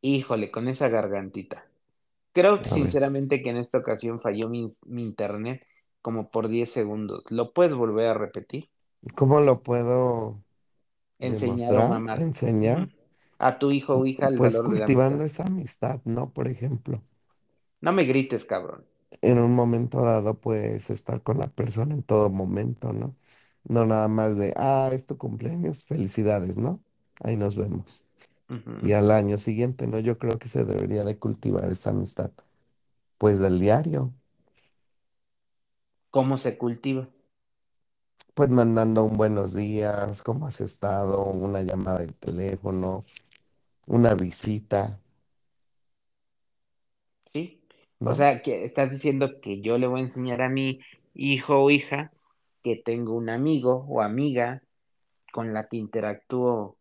Híjole, 0.00 0.50
con 0.50 0.66
esa 0.68 0.88
gargantita. 0.88 1.66
Creo 2.32 2.62
que 2.62 2.70
a 2.70 2.70
sinceramente 2.70 3.42
que 3.42 3.50
en 3.50 3.58
esta 3.58 3.78
ocasión 3.78 4.20
falló 4.20 4.48
mi, 4.48 4.68
mi 4.86 5.02
internet 5.04 5.66
como 6.02 6.30
por 6.30 6.48
10 6.48 6.70
segundos. 6.72 7.24
¿Lo 7.30 7.52
puedes 7.54 7.74
volver 7.74 8.08
a 8.08 8.14
repetir? 8.14 8.70
¿cómo 9.14 9.40
lo 9.40 9.62
puedo 9.62 10.42
Enseñar 11.20 11.76
demostrar, 11.76 11.90
mamar. 11.90 12.20
enseñar? 12.20 12.90
A 13.40 13.58
tu 13.58 13.72
hijo 13.72 13.96
o 13.96 14.06
hija 14.06 14.28
el 14.28 14.38
Pues 14.38 14.60
valor 14.60 14.70
de 14.70 14.78
la 14.78 14.86
amistad. 14.86 15.20
cultivando 15.20 15.24
esa 15.24 15.44
amistad, 15.44 16.00
¿no? 16.04 16.32
Por 16.32 16.48
ejemplo, 16.48 17.02
No 17.80 17.90
me 17.92 18.04
grites, 18.04 18.44
cabrón. 18.44 18.86
en 19.22 19.38
un 19.38 19.54
momento 19.54 20.02
dado 20.02 20.38
puedes 20.40 20.90
estar 20.90 21.22
con 21.22 21.38
la 21.38 21.48
persona 21.48 21.94
en 21.94 22.02
todo 22.02 22.30
momento, 22.30 22.92
¿no? 22.92 23.16
No 23.64 23.84
nada 23.86 24.08
más 24.08 24.36
de, 24.36 24.54
ah, 24.56 24.90
es 24.92 25.06
tu 25.06 25.18
cumpleaños, 25.18 25.84
felicidades, 25.84 26.56
¿no? 26.56 26.82
Ahí 27.20 27.36
nos 27.36 27.56
vemos. 27.56 28.04
Y 28.80 28.92
al 28.94 29.10
año 29.12 29.38
siguiente, 29.38 29.86
¿no? 29.88 30.00
Yo 30.00 30.18
creo 30.18 30.38
que 30.38 30.48
se 30.48 30.64
debería 30.64 31.04
de 31.04 31.18
cultivar 31.18 31.66
esa 31.70 31.90
amistad, 31.90 32.32
pues 33.18 33.40
del 33.40 33.60
diario, 33.60 34.14
¿Cómo 36.10 36.36
se 36.36 36.58
cultiva? 36.58 37.08
pues 38.34 38.48
mandando 38.50 39.04
un 39.04 39.16
buenos 39.18 39.52
días, 39.54 40.22
¿cómo 40.22 40.46
has 40.46 40.60
estado? 40.62 41.24
Una 41.26 41.62
llamada 41.62 42.00
de 42.00 42.12
teléfono, 42.14 43.04
una 43.86 44.14
visita, 44.14 45.00
¿Sí? 47.32 47.60
O 48.04 48.14
sea, 48.14 48.42
que 48.42 48.64
estás 48.64 48.90
diciendo 48.92 49.40
que 49.40 49.60
yo 49.60 49.78
le 49.78 49.86
voy 49.86 50.00
a 50.00 50.04
enseñar 50.04 50.42
a 50.42 50.48
mi 50.48 50.80
hijo 51.14 51.58
o 51.62 51.70
hija 51.70 52.12
que 52.62 52.76
tengo 52.76 53.14
un 53.14 53.28
amigo 53.30 53.86
o 53.88 54.00
amiga 54.02 54.62
con 55.32 55.54
la 55.54 55.68
que 55.68 55.78
interactúo, 55.78 56.77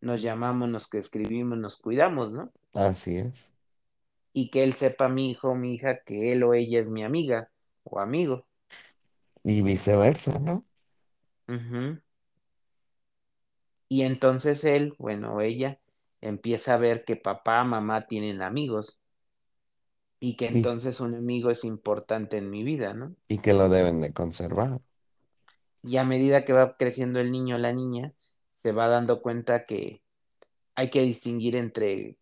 nos 0.00 0.22
llamamos, 0.22 0.68
nos 0.68 0.88
que 0.88 0.98
escribimos, 0.98 1.58
nos 1.58 1.76
cuidamos, 1.76 2.32
¿no? 2.32 2.52
Así 2.74 3.16
es. 3.16 3.52
Y 4.32 4.50
que 4.50 4.62
él 4.62 4.74
sepa, 4.74 5.08
mi 5.08 5.30
hijo 5.30 5.54
mi 5.54 5.74
hija, 5.74 6.00
que 6.04 6.32
él 6.32 6.42
o 6.44 6.54
ella 6.54 6.80
es 6.80 6.88
mi 6.88 7.02
amiga 7.02 7.50
o 7.84 7.98
amigo. 7.98 8.46
Y 9.44 9.62
viceversa, 9.62 10.38
¿no? 10.38 10.64
Y 13.88 14.02
entonces 14.02 14.64
él, 14.64 14.94
bueno, 14.98 15.34
o 15.34 15.40
ella, 15.40 15.78
empieza 16.20 16.74
a 16.74 16.78
ver 16.78 17.04
que 17.04 17.16
papá, 17.16 17.64
mamá 17.64 18.06
tienen 18.06 18.42
amigos 18.42 18.98
y 20.20 20.36
que 20.36 20.46
Y, 20.46 20.58
entonces 20.58 21.00
un 21.00 21.14
amigo 21.14 21.50
es 21.50 21.64
importante 21.64 22.36
en 22.36 22.50
mi 22.50 22.64
vida, 22.64 22.92
¿no? 22.92 23.14
y 23.28 23.38
que 23.38 23.54
lo 23.54 23.68
deben 23.68 24.00
de 24.00 24.12
conservar. 24.12 24.80
Y 25.82 25.96
a 25.96 26.04
medida 26.04 26.44
que 26.44 26.52
va 26.52 26.76
creciendo 26.76 27.20
el 27.20 27.30
niño 27.30 27.56
o 27.56 27.58
la 27.58 27.72
niña, 27.72 28.12
se 28.68 28.72
va 28.72 28.86
dando 28.86 29.22
cuenta 29.22 29.64
que 29.64 30.02
hay 30.74 30.90
que 30.90 31.00
distinguir 31.00 31.56
entre 31.56 32.18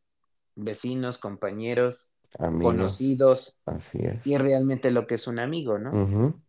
vecinos, 0.55 1.19
compañeros, 1.19 2.13
Amigos, 2.39 2.73
conocidos 2.73 3.57
así 3.65 3.99
y 4.25 4.35
es. 4.35 4.41
realmente 4.41 4.93
lo 4.93 5.09
que 5.09 5.17
es 5.17 5.27
un 5.27 5.41
amigo, 5.41 5.77
¿no? 5.79 6.41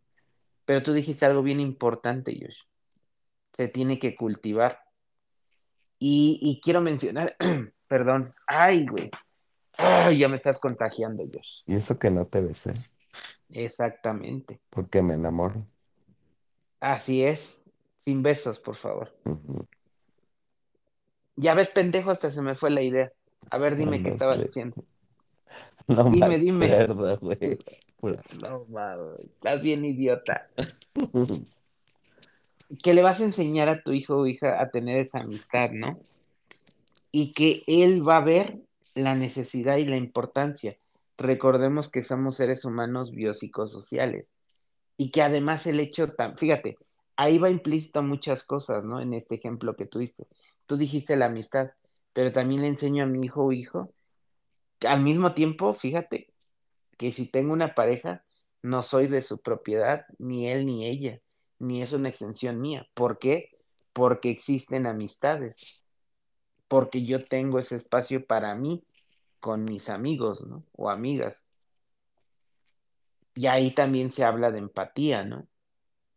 Pero 0.65 0.83
tú 0.83 0.93
dijiste 0.93 1.25
algo 1.25 1.41
bien 1.41 1.59
importante, 1.59 2.37
Josh. 2.39 2.59
Se 3.53 3.67
tiene 3.69 3.97
que 3.97 4.15
cultivar. 4.15 4.81
Y, 5.97 6.37
y 6.43 6.61
quiero 6.61 6.79
mencionar, 6.81 7.35
perdón, 7.87 8.35
ay, 8.45 8.85
güey, 8.85 9.09
ay, 9.79 10.19
ya 10.19 10.27
me 10.27 10.37
estás 10.37 10.59
contagiando, 10.59 11.23
Josh. 11.23 11.61
Y 11.65 11.73
eso 11.73 11.97
que 11.97 12.11
no 12.11 12.27
te 12.27 12.41
besé, 12.41 12.75
Exactamente. 13.49 14.61
porque 14.69 15.01
me 15.01 15.15
enamoro. 15.15 15.65
Así 16.79 17.23
es. 17.23 17.39
Sin 18.05 18.23
besos, 18.23 18.57
por 18.61 18.77
favor. 18.77 19.13
Ya 21.37 21.53
ves, 21.53 21.69
pendejo, 21.69 22.11
hasta 22.11 22.31
se 22.31 22.41
me 22.41 22.55
fue 22.55 22.69
la 22.71 22.81
idea. 22.81 23.11
A 23.49 23.57
ver, 23.57 23.73
No 23.77 23.85
dime 23.85 24.01
qué 24.03 24.09
lo 24.09 24.15
estabas 24.15 24.37
sé, 24.37 24.45
diciendo. 24.47 24.83
no 25.87 26.03
me 26.09 26.17
Dime, 26.17 26.39
dime. 26.39 26.65
acuerdo, 26.73 27.17
güey. 27.21 27.59
No, 28.41 28.65
mames, 28.69 29.19
estás 29.21 29.61
bien 29.61 29.85
idiota. 29.85 30.47
Que 32.83 32.93
le 32.93 33.01
vas 33.01 33.21
a 33.21 33.23
enseñar 33.23 33.69
a 33.69 33.81
tu 33.81 33.93
hijo 33.93 34.17
o 34.17 34.27
hija 34.27 34.61
a 34.61 34.69
tener 34.71 34.97
esa 34.99 35.19
amistad, 35.21 35.71
¿no? 35.71 35.97
Y 37.13 37.31
que 37.33 37.63
él 37.67 38.05
va 38.07 38.17
a 38.17 38.23
ver 38.25 38.57
la 38.93 39.15
necesidad 39.15 39.77
y 39.77 39.85
la 39.85 39.95
importancia. 39.95 40.77
Recordemos 41.17 41.89
que 41.89 42.03
somos 42.03 42.35
seres 42.35 42.65
humanos 42.65 43.11
biopsicosociales 43.11 44.25
y 44.97 45.11
que 45.11 45.21
además 45.21 45.65
el 45.65 45.79
hecho, 45.79 46.11
tan, 46.11 46.37
fíjate, 46.37 46.77
ahí 47.15 47.37
va 47.37 47.49
implícito 47.49 48.03
muchas 48.03 48.43
cosas, 48.43 48.83
¿no? 48.83 48.99
En 48.99 49.13
este 49.13 49.35
ejemplo 49.35 49.75
que 49.75 49.85
tú 49.85 49.99
diste. 49.99 50.25
Tú 50.67 50.77
dijiste 50.77 51.15
la 51.15 51.27
amistad, 51.27 51.71
pero 52.13 52.31
también 52.31 52.61
le 52.61 52.67
enseño 52.67 53.03
a 53.03 53.07
mi 53.07 53.25
hijo 53.25 53.45
o 53.45 53.51
hijo, 53.51 53.93
al 54.87 55.01
mismo 55.01 55.33
tiempo, 55.33 55.73
fíjate, 55.73 56.33
que 56.97 57.11
si 57.11 57.27
tengo 57.27 57.53
una 57.53 57.73
pareja, 57.73 58.23
no 58.61 58.83
soy 58.83 59.07
de 59.07 59.21
su 59.21 59.41
propiedad, 59.41 60.05
ni 60.19 60.49
él 60.49 60.65
ni 60.65 60.85
ella, 60.85 61.21
ni 61.59 61.81
es 61.81 61.93
una 61.93 62.09
extensión 62.09 62.61
mía. 62.61 62.87
¿Por 62.93 63.17
qué? 63.19 63.57
Porque 63.93 64.29
existen 64.29 64.85
amistades, 64.85 65.83
porque 66.67 67.05
yo 67.05 67.25
tengo 67.25 67.59
ese 67.59 67.75
espacio 67.75 68.25
para 68.25 68.55
mí 68.55 68.83
con 69.39 69.65
mis 69.65 69.89
amigos, 69.89 70.45
¿no? 70.45 70.63
O 70.73 70.89
amigas. 70.89 71.45
Y 73.35 73.47
ahí 73.47 73.71
también 73.73 74.11
se 74.11 74.23
habla 74.25 74.51
de 74.51 74.59
empatía, 74.59 75.23
¿no? 75.23 75.47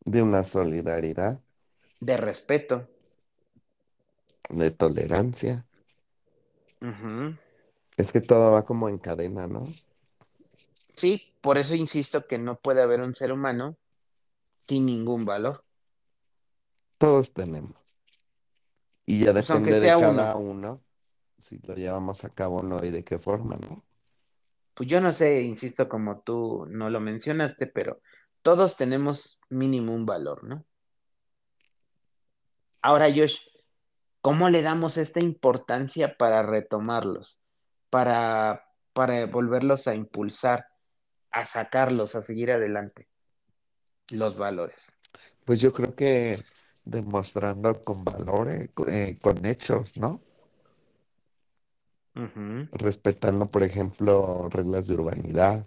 De 0.05 0.23
una 0.23 0.43
solidaridad, 0.45 1.41
De 2.01 2.17
respeto. 2.17 2.89
De 4.51 4.71
tolerancia. 4.71 5.67
Es 7.97 8.11
que 8.13 8.21
todo 8.21 8.51
va 8.51 8.65
como 8.65 8.89
en 8.89 8.99
cadena, 8.99 9.47
¿no? 9.47 9.67
Sí, 10.89 11.35
por 11.41 11.59
eso 11.59 11.75
insisto 11.75 12.27
que 12.27 12.39
no 12.39 12.61
puede 12.61 12.83
haber 12.83 13.01
un 13.01 13.15
ser 13.15 13.33
humano 13.33 13.77
sin 14.69 14.87
ningún 14.87 15.25
valor. 15.25 15.65
Todos 16.99 17.33
tenemos. 17.33 17.75
Y 19.07 19.25
ya 19.25 19.33
Pues 19.33 19.49
depende 19.49 19.81
de 19.81 19.81
sea 19.87 19.99
uno. 19.99 20.07
cada 20.07 20.37
uno 20.37 20.83
si 21.39 21.59
lo 21.61 21.75
llevamos 21.75 22.25
a 22.25 22.31
cabo 22.31 22.59
o 22.59 22.63
no 22.63 22.85
y 22.85 22.91
de 22.91 23.05
qué 23.05 23.19
forma, 23.19 23.57
¿no? 23.57 23.85
Pues 24.75 24.89
yo 24.89 25.01
no 25.01 25.13
sé, 25.13 25.43
insisto, 25.43 25.89
como 25.89 26.21
tú 26.23 26.67
no 26.69 26.91
lo 26.91 27.01
mencionaste, 27.01 27.67
pero 27.67 28.01
todos 28.43 28.77
tenemos 28.77 29.39
mínimo 29.51 29.95
un 29.95 30.07
valor, 30.07 30.45
¿no? 30.45 30.65
Ahora, 32.83 33.09
Josh, 33.15 33.39
¿cómo 34.21 34.49
le 34.51 34.63
damos 34.63 34.97
esta 34.97 35.21
importancia 35.21 36.17
para 36.17 36.43
retomarlos, 36.43 37.43
para, 37.91 38.67
para 38.93 39.27
volverlos 39.27 39.87
a 39.89 39.95
impulsar, 39.95 40.67
a 41.31 41.47
sacarlos, 41.47 42.15
a 42.15 42.23
seguir 42.23 42.53
adelante, 42.53 43.09
los 44.11 44.37
valores? 44.37 44.93
Pues 45.45 45.61
yo 45.61 45.73
creo 45.73 45.95
que 45.95 46.45
demostrando 46.85 47.81
con 47.83 48.05
valores, 48.05 48.71
eh, 48.89 49.19
con 49.21 49.45
hechos, 49.47 49.97
¿no? 49.97 50.21
Respetando, 52.73 53.47
por 53.47 53.63
ejemplo, 53.63 54.49
reglas 54.51 54.87
de 54.87 54.95
urbanidad, 54.95 55.65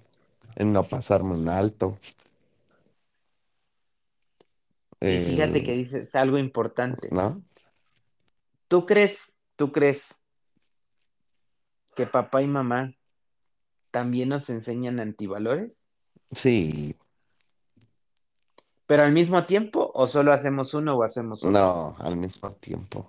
en 0.55 0.73
no 0.73 0.83
pasarme 0.83 1.33
un 1.37 1.49
alto, 1.49 1.97
Y 5.07 5.19
fíjate 5.19 5.63
que 5.63 5.71
el- 5.71 5.77
dices 5.77 6.15
algo 6.15 6.37
importante. 6.37 7.09
¿no? 7.11 7.41
¿Tú 8.73 8.87
crees, 8.87 9.31
tú 9.55 9.71
crees 9.71 10.15
que 11.95 12.07
papá 12.07 12.41
y 12.41 12.47
mamá 12.47 12.95
también 13.91 14.29
nos 14.29 14.49
enseñan 14.49 14.99
antivalores? 14.99 15.73
Sí, 16.31 16.95
¿Pero 18.87 19.03
al 19.03 19.11
mismo 19.11 19.45
tiempo 19.45 19.91
o 19.93 20.07
solo 20.07 20.33
hacemos 20.33 20.73
uno 20.73 20.97
o 20.97 21.03
hacemos 21.03 21.43
otro? 21.43 21.51
No, 21.51 21.95
al 21.99 22.17
mismo 22.17 22.51
tiempo. 22.53 23.07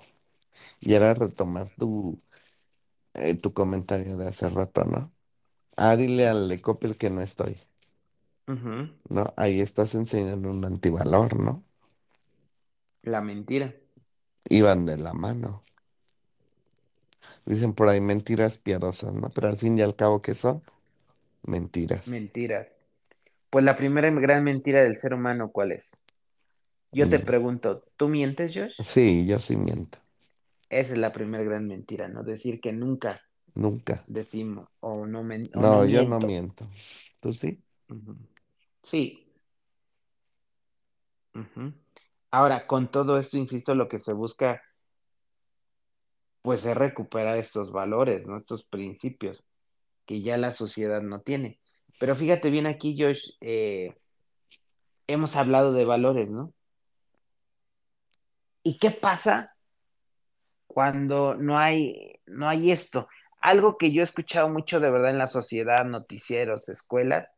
Y 0.81 0.92
era 0.92 1.14
retomar 1.14 1.70
tu, 1.79 2.20
eh, 3.14 3.35
tu 3.35 3.55
comentario 3.55 4.18
de 4.18 4.29
hace 4.29 4.50
rato, 4.50 4.85
¿no? 4.85 5.12
Ah, 5.77 5.96
dile 5.96 6.29
al 6.29 6.48
de 6.48 6.61
Coppel 6.61 6.98
que 6.98 7.11
no 7.11 7.22
estoy, 7.22 7.57
¿no? 9.09 9.33
Ahí 9.37 9.61
estás 9.61 9.94
enseñando 9.94 10.50
un 10.50 10.64
antivalor, 10.64 11.38
¿no? 11.38 11.64
La 13.03 13.20
mentira. 13.20 13.72
Iban 14.48 14.87
de 14.87 14.96
la 14.96 15.12
mano. 15.12 15.62
Dicen 17.46 17.72
por 17.74 17.88
ahí 17.88 18.00
mentiras 18.02 18.59
piadosas, 18.59 19.14
¿no? 19.14 19.30
Pero 19.30 19.48
al 19.48 19.57
fin 19.57 19.78
y 19.78 19.83
al 19.83 19.96
cabo, 19.96 20.20
¿qué 20.22 20.35
son? 20.35 20.62
Mentiras. 21.44 22.24
Mentiras. 22.28 22.80
Pues 23.50 23.64
la 23.64 23.76
primera 23.76 24.11
gran 24.11 24.44
mentira 24.44 24.83
del 24.83 24.96
ser 24.96 25.14
humano, 25.14 25.50
¿cuál 25.52 25.72
es? 25.72 26.04
Yo 26.92 27.09
te 27.09 27.18
Mm, 27.18 27.20
pregunto, 27.20 27.85
¿tú 27.96 28.09
mientes, 28.09 28.52
Josh? 28.54 28.74
Sí, 28.78 29.26
yo 29.26 29.38
sí 29.40 29.57
miento. 29.57 29.98
Esa 30.68 30.92
es 30.92 30.98
la 30.98 31.11
primera 31.11 31.42
gran 31.42 31.66
mentira, 31.66 32.07
¿no? 32.09 32.22
Decir 32.22 32.61
que 32.61 32.70
nunca 32.72 33.22
Nunca. 33.54 34.07
decimos 34.07 34.68
o 34.80 35.07
no, 35.07 35.20
o 35.20 35.24
no 35.24 35.50
No, 35.52 35.85
yo 35.87 36.04
no 36.04 36.20
miento. 36.20 36.68
¿Tú 37.20 37.33
sí? 37.33 37.62
Sí. 38.83 39.26
Ahora, 42.35 42.66
con 42.66 42.90
todo 42.90 43.16
esto, 43.16 43.38
insisto, 43.38 43.77
lo 43.77 43.87
que 43.87 44.01
se 44.01 44.12
busca, 44.12 44.61
pues, 46.42 46.66
es 46.66 46.77
recuperar 46.77 47.38
estos 47.38 47.70
valores, 47.70 48.27
¿no? 48.27 48.37
Estos 48.37 48.64
principios 48.64 49.47
que 50.05 50.20
ya 50.20 50.37
la 50.37 50.51
sociedad 50.51 51.01
no 51.01 51.20
tiene. 51.20 51.61
Pero 52.01 52.16
fíjate 52.16 52.51
bien 52.51 52.66
aquí, 52.66 52.97
Josh, 52.99 53.37
eh, 53.40 53.94
hemos 55.07 55.37
hablado 55.37 55.73
de 55.73 55.85
valores, 55.85 56.33
¿no? 56.33 56.53
¿Y 58.64 58.79
qué 58.79 58.90
pasa 58.90 59.55
cuando 60.66 61.37
no 61.37 61.57
hay, 61.57 62.18
no 62.27 62.49
hay 62.49 62.73
esto? 62.73 63.07
Algo 63.40 63.79
que 63.79 63.92
yo 63.92 64.01
he 64.01 64.05
escuchado 64.05 64.49
mucho 64.49 64.81
de 64.81 64.90
verdad 64.90 65.11
en 65.11 65.18
la 65.18 65.29
sociedad, 65.29 65.85
noticieros, 65.85 66.68
escuelas, 66.68 67.29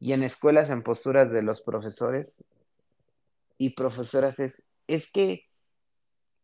y 0.00 0.14
en 0.14 0.24
escuelas 0.24 0.68
en 0.70 0.82
posturas 0.82 1.30
de 1.30 1.42
los 1.42 1.60
profesores 1.60 2.44
y 3.58 3.70
profesoras 3.70 4.38
es, 4.38 4.62
es 4.86 5.10
que 5.10 5.46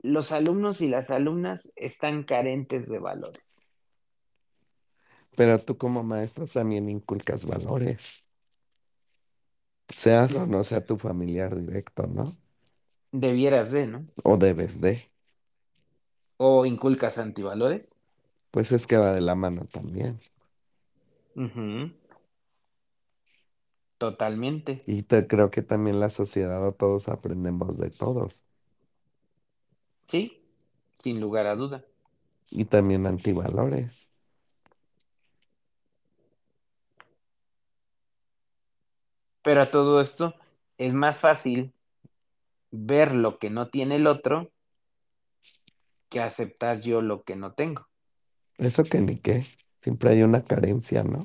los 0.00 0.32
alumnos 0.32 0.80
y 0.80 0.88
las 0.88 1.10
alumnas 1.10 1.72
están 1.76 2.22
carentes 2.22 2.88
de 2.88 2.98
valores. 2.98 3.42
Pero 5.36 5.58
tú 5.58 5.76
como 5.78 6.02
maestro 6.02 6.46
también 6.46 6.88
inculcas 6.88 7.44
valores. 7.44 8.24
Seas 9.88 10.34
o 10.34 10.46
no 10.46 10.64
sea 10.64 10.84
tu 10.84 10.98
familiar 10.98 11.56
directo, 11.56 12.06
¿no? 12.06 12.24
Debieras 13.12 13.70
de, 13.70 13.86
¿no? 13.86 14.06
O 14.22 14.36
debes 14.36 14.80
de. 14.80 15.10
O 16.36 16.66
inculcas 16.66 17.18
antivalores. 17.18 17.86
Pues 18.50 18.72
es 18.72 18.86
que 18.86 18.96
va 18.96 19.12
de 19.12 19.20
la 19.20 19.34
mano 19.34 19.66
también. 19.70 20.20
Totalmente. 23.98 24.82
Y 24.86 25.02
te, 25.02 25.26
creo 25.26 25.50
que 25.50 25.62
también 25.62 25.98
la 25.98 26.08
sociedad 26.08 26.66
o 26.66 26.72
todos 26.72 27.08
aprendemos 27.08 27.78
de 27.78 27.90
todos. 27.90 28.44
Sí, 30.06 30.40
sin 31.02 31.20
lugar 31.20 31.46
a 31.46 31.56
duda. 31.56 31.84
Y 32.50 32.64
también 32.64 33.06
antivalores. 33.06 34.08
Pero 39.42 39.62
a 39.62 39.68
todo 39.68 40.00
esto 40.00 40.34
es 40.78 40.94
más 40.94 41.18
fácil 41.18 41.72
ver 42.70 43.12
lo 43.14 43.38
que 43.38 43.50
no 43.50 43.68
tiene 43.68 43.96
el 43.96 44.06
otro 44.06 44.52
que 46.08 46.20
aceptar 46.20 46.80
yo 46.80 47.02
lo 47.02 47.22
que 47.24 47.36
no 47.36 47.52
tengo. 47.52 47.88
Eso 48.58 48.84
que 48.84 49.00
ni 49.00 49.18
qué. 49.18 49.44
Siempre 49.80 50.10
hay 50.10 50.22
una 50.22 50.44
carencia, 50.44 51.02
¿no? 51.04 51.24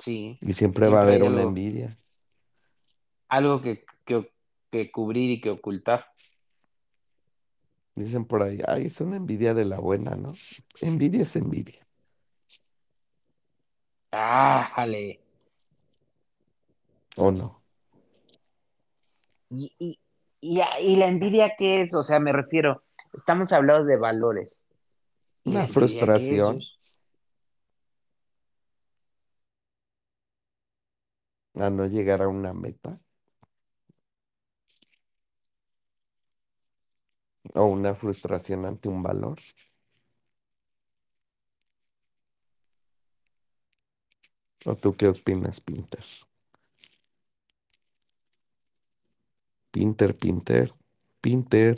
Sí, 0.00 0.40
Y 0.40 0.52
siempre 0.54 0.88
va 0.88 1.00
a 1.00 1.02
haber 1.02 1.22
una 1.24 1.40
algo, 1.40 1.42
envidia. 1.42 1.98
algo 3.28 3.62
que, 3.62 3.84
que, 4.04 4.30
que 4.70 4.90
cubrir 4.92 5.30
y 5.30 5.40
que 5.40 5.50
ocultar. 5.50 6.06
Dicen 7.94 8.24
por 8.24 8.42
ahí, 8.42 8.58
ay, 8.66 8.86
es 8.86 9.00
una 9.00 9.16
envidia 9.16 9.54
de 9.54 9.64
la 9.64 9.78
buena, 9.78 10.16
¿no? 10.16 10.32
Envidia 10.80 11.22
es 11.22 11.36
envidia. 11.36 11.86
¡Ah, 14.12 14.70
jale! 14.74 15.20
¿O 17.16 17.30
no? 17.30 17.62
Y, 19.50 19.74
y, 19.78 20.00
y, 20.40 20.60
y 20.82 20.96
la 20.96 21.08
envidia 21.08 21.54
qué 21.58 21.82
es? 21.82 21.94
O 21.94 22.04
sea, 22.04 22.20
me 22.20 22.32
refiero, 22.32 22.82
estamos 23.14 23.52
hablando 23.52 23.84
de 23.84 23.96
valores. 23.96 24.66
¿Y 25.44 25.52
la 25.52 25.60
Una 25.60 25.64
es, 25.66 25.72
frustración 25.72 26.38
Josh? 26.38 26.64
A 31.54 31.70
no 31.70 31.86
llegar 31.86 32.22
a 32.22 32.28
una 32.28 32.52
meta. 32.52 33.00
O 37.54 37.62
una 37.66 37.94
frustración 37.94 38.66
ante 38.66 38.88
un 38.88 39.04
valor. 39.04 39.38
¿O 44.64 44.74
tú 44.74 44.94
qué 44.96 45.06
opinas, 45.08 45.60
Pinter? 45.60 46.02
Pinter, 49.72 50.14
Pinter, 50.14 50.72
Pinter. 51.20 51.76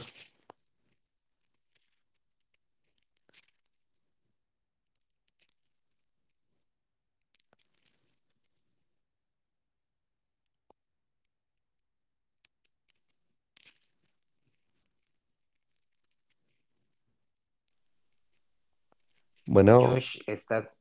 Bueno, 19.52 19.80
Josh, 19.82 20.22
¿estás, 20.26 20.78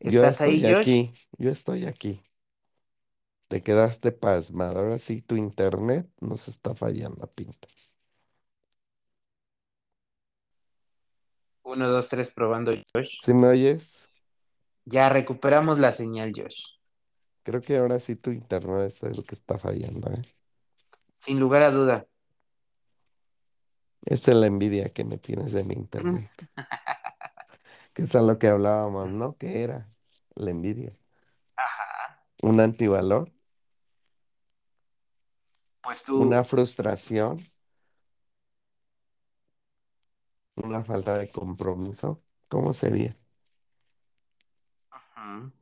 yo 0.00 0.24
estás 0.24 0.40
estoy 0.40 0.64
ahí, 0.64 0.72
Josh? 0.72 0.80
aquí, 0.80 1.12
yo 1.36 1.50
estoy 1.50 1.84
aquí. 1.84 2.22
Te 3.48 3.62
quedaste 3.62 4.10
pasmado. 4.10 4.78
Ahora 4.78 4.96
sí, 4.96 5.20
tu 5.20 5.36
internet 5.36 6.08
nos 6.22 6.48
está 6.48 6.74
fallando, 6.74 7.26
Pinter. 7.26 7.70
Uno, 11.64 11.90
dos, 11.90 12.08
tres, 12.08 12.30
probando, 12.30 12.72
Josh. 12.94 13.18
¿Sí 13.22 13.34
me 13.34 13.48
oyes? 13.48 14.08
Ya 14.86 15.10
recuperamos 15.10 15.78
la 15.78 15.92
señal, 15.92 16.32
Josh. 16.34 16.62
Creo 17.42 17.60
que 17.60 17.76
ahora 17.76 18.00
sí 18.00 18.16
tu 18.16 18.30
internet 18.30 18.86
es 18.86 19.02
el 19.02 19.26
que 19.26 19.34
está 19.34 19.58
fallando, 19.58 20.10
¿eh? 20.10 20.22
Sin 21.18 21.38
lugar 21.38 21.64
a 21.64 21.70
duda. 21.70 22.06
Esa 24.06 24.30
es 24.30 24.36
la 24.38 24.46
envidia 24.46 24.88
que 24.88 25.04
me 25.04 25.18
tienes 25.18 25.52
de 25.52 25.64
mi 25.64 25.74
internet. 25.74 26.30
Que 27.96 28.02
es 28.04 28.14
a 28.14 28.22
lo 28.22 28.38
que 28.38 28.46
hablábamos, 28.48 29.08
¿no? 29.10 29.36
¿Qué 29.38 29.62
era? 29.64 29.92
La 30.36 30.50
envidia. 30.52 30.96
Ajá. 31.56 32.24
Un 32.50 32.60
antivalor, 32.60 33.30
Pues 35.82 36.02
una 36.14 36.42
tú, 36.42 36.44
frustración, 36.44 37.38
una 40.56 40.84
falta 40.84 41.16
de 41.18 41.30
compromiso. 41.30 42.22
¿Cómo 42.48 42.72
sería? 42.74 43.16
Ujú. 44.94 45.52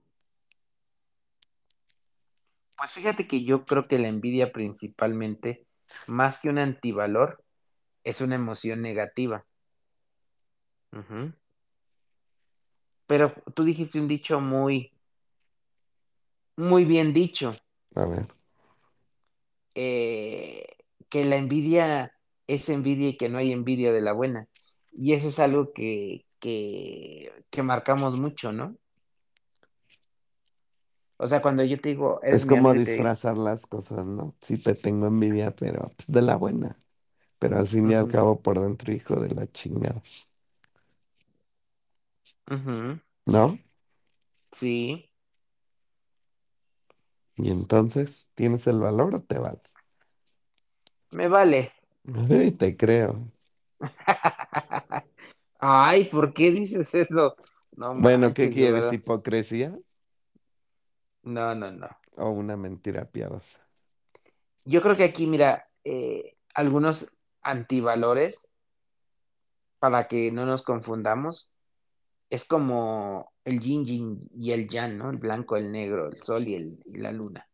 Pues 2.79 2.93
fíjate 2.93 3.27
que 3.27 3.45
yo 3.45 3.65
creo 3.65 3.89
que 3.89 3.99
la 3.99 4.07
envidia 4.07 4.53
principalmente, 4.53 5.67
más 6.07 6.39
que 6.39 6.49
un 6.51 6.59
antivalor, 6.59 7.43
es 8.05 8.21
una 8.23 8.37
emoción 8.37 8.83
negativa. 8.83 9.47
Ujú. 10.93 11.33
Pero 13.07 13.35
tú 13.55 13.65
dijiste 13.65 14.01
un 14.01 14.09
dicho 14.09 14.41
muy, 14.41 14.93
muy 16.57 16.85
bien 16.85 17.13
dicho, 17.13 17.53
A 17.97 18.05
ver, 18.07 18.29
eh, 19.75 20.67
que 21.09 21.25
la 21.25 21.37
envidia 21.37 22.13
es 22.47 22.69
envidia 22.69 23.09
y 23.11 23.17
que 23.17 23.29
no 23.29 23.39
hay 23.39 23.53
envidia 23.53 23.93
de 23.93 24.01
la 24.03 24.13
buena. 24.13 24.49
Y 24.93 25.13
eso 25.15 25.29
es 25.29 25.39
algo 25.39 25.73
que, 25.73 26.27
que, 26.41 27.33
que 27.51 27.63
marcamos 27.63 28.19
mucho, 28.19 28.53
¿no? 28.53 28.77
O 31.17 31.27
sea, 31.27 31.43
cuando 31.43 31.65
yo 31.65 31.81
te 31.81 31.89
digo, 31.91 32.21
es 32.31 32.47
como 32.47 32.75
digo, 32.75 32.75
disfrazar 32.75 33.37
las 33.37 33.67
cosas, 33.67 34.07
¿no? 34.07 34.35
Sí 34.41 34.59
te 34.59 34.75
tengo 34.75 35.07
envidia, 35.07 35.55
pero 35.55 35.91
pues 35.97 36.09
de 36.13 36.23
la 36.23 36.37
buena. 36.37 36.77
Pero 37.39 37.59
al 37.59 37.69
fin 37.69 37.91
y 37.91 37.95
al 37.95 38.07
"Ujú, 38.07 38.09
cabo 38.09 38.41
por 38.43 38.61
dentro, 38.61 38.93
hijo 38.95 39.17
de 39.21 39.31
la 39.35 39.47
chingada, 39.53 40.03
ujú, 42.51 43.01
¿no? 43.27 43.59
sí, 44.53 45.11
Y 47.37 47.51
entonces, 47.51 48.29
¿tienes 48.35 48.67
el 48.67 48.81
valor 48.81 49.15
o 49.15 49.23
te 49.23 49.39
vale? 49.39 49.61
Me 51.13 51.29
vale. 51.29 51.73
Sí, 52.29 52.53
te 52.53 52.77
creo. 52.77 53.31
Ay, 55.61 56.05
¿por 56.07 56.33
qué 56.35 56.51
dices 56.51 56.95
eso? 56.95 57.37
No 57.77 57.95
Bueno, 57.97 58.35
¿qué 58.35 58.51
manches, 58.51 58.57
de 58.59 58.71
quieres? 58.71 58.71
verdad. 58.71 58.93
¿Hipocresía 58.93 59.77
No, 61.25 61.55
no, 61.55 61.71
no. 61.73 61.89
o 62.17 62.31
una 62.31 62.57
mentira 62.57 63.05
piadosa? 63.11 63.61
Yo 64.65 64.83
creo 64.83 64.97
que 64.97 65.05
aquí, 65.05 65.27
mira, 65.27 65.69
eh, 65.85 66.37
algunos 66.55 67.15
antivalores, 67.43 68.51
para 69.79 70.09
que 70.09 70.33
no 70.33 70.47
nos 70.47 70.63
confundamos, 70.63 71.54
es 72.35 72.45
como 72.45 73.33
el 73.45 73.61
yin 73.61 73.85
yin 73.85 74.31
y 74.35 74.51
el 74.53 74.69
yang, 74.69 74.99
¿no? 74.99 75.11
El 75.11 75.19
blanco, 75.19 75.57
el 75.57 75.71
negro, 75.71 76.09
el 76.09 76.17
sol 76.19 76.43
y, 76.47 76.55
el, 76.55 76.83
y 76.85 76.99
la 76.99 77.13
luna. 77.13 77.47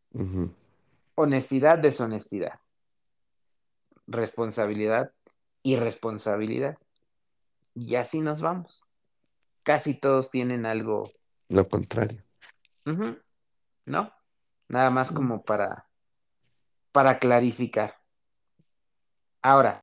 Honestidad, 1.14 1.78
deshonestidad. 1.78 2.58
Responsabilidad, 4.06 5.12
irresponsabilidad. 5.62 6.78
Y 7.74 7.94
así 7.96 8.20
nos 8.20 8.40
vamos. 8.40 8.82
Casi 9.62 9.94
todos 9.94 10.30
tienen 10.30 10.66
algo, 10.66 11.04
Lo 11.48 11.68
contrario. 11.68 12.22
¿no? 13.86 14.12
Nada 14.68 14.90
más 14.90 15.12
Mm. 15.12 15.14
como 15.14 15.42
para, 15.42 15.88
para 16.92 17.18
clarificar. 17.18 17.96
Ahora, 19.42 19.79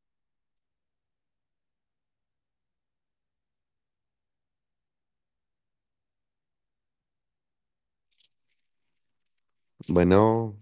Bueno, 9.87 10.55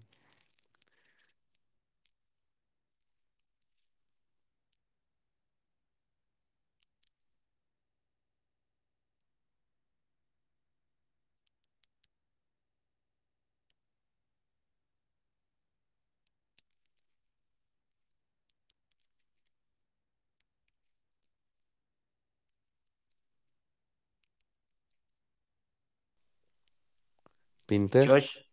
Pinter, 27.66 28.08
Josh, 28.08 28.45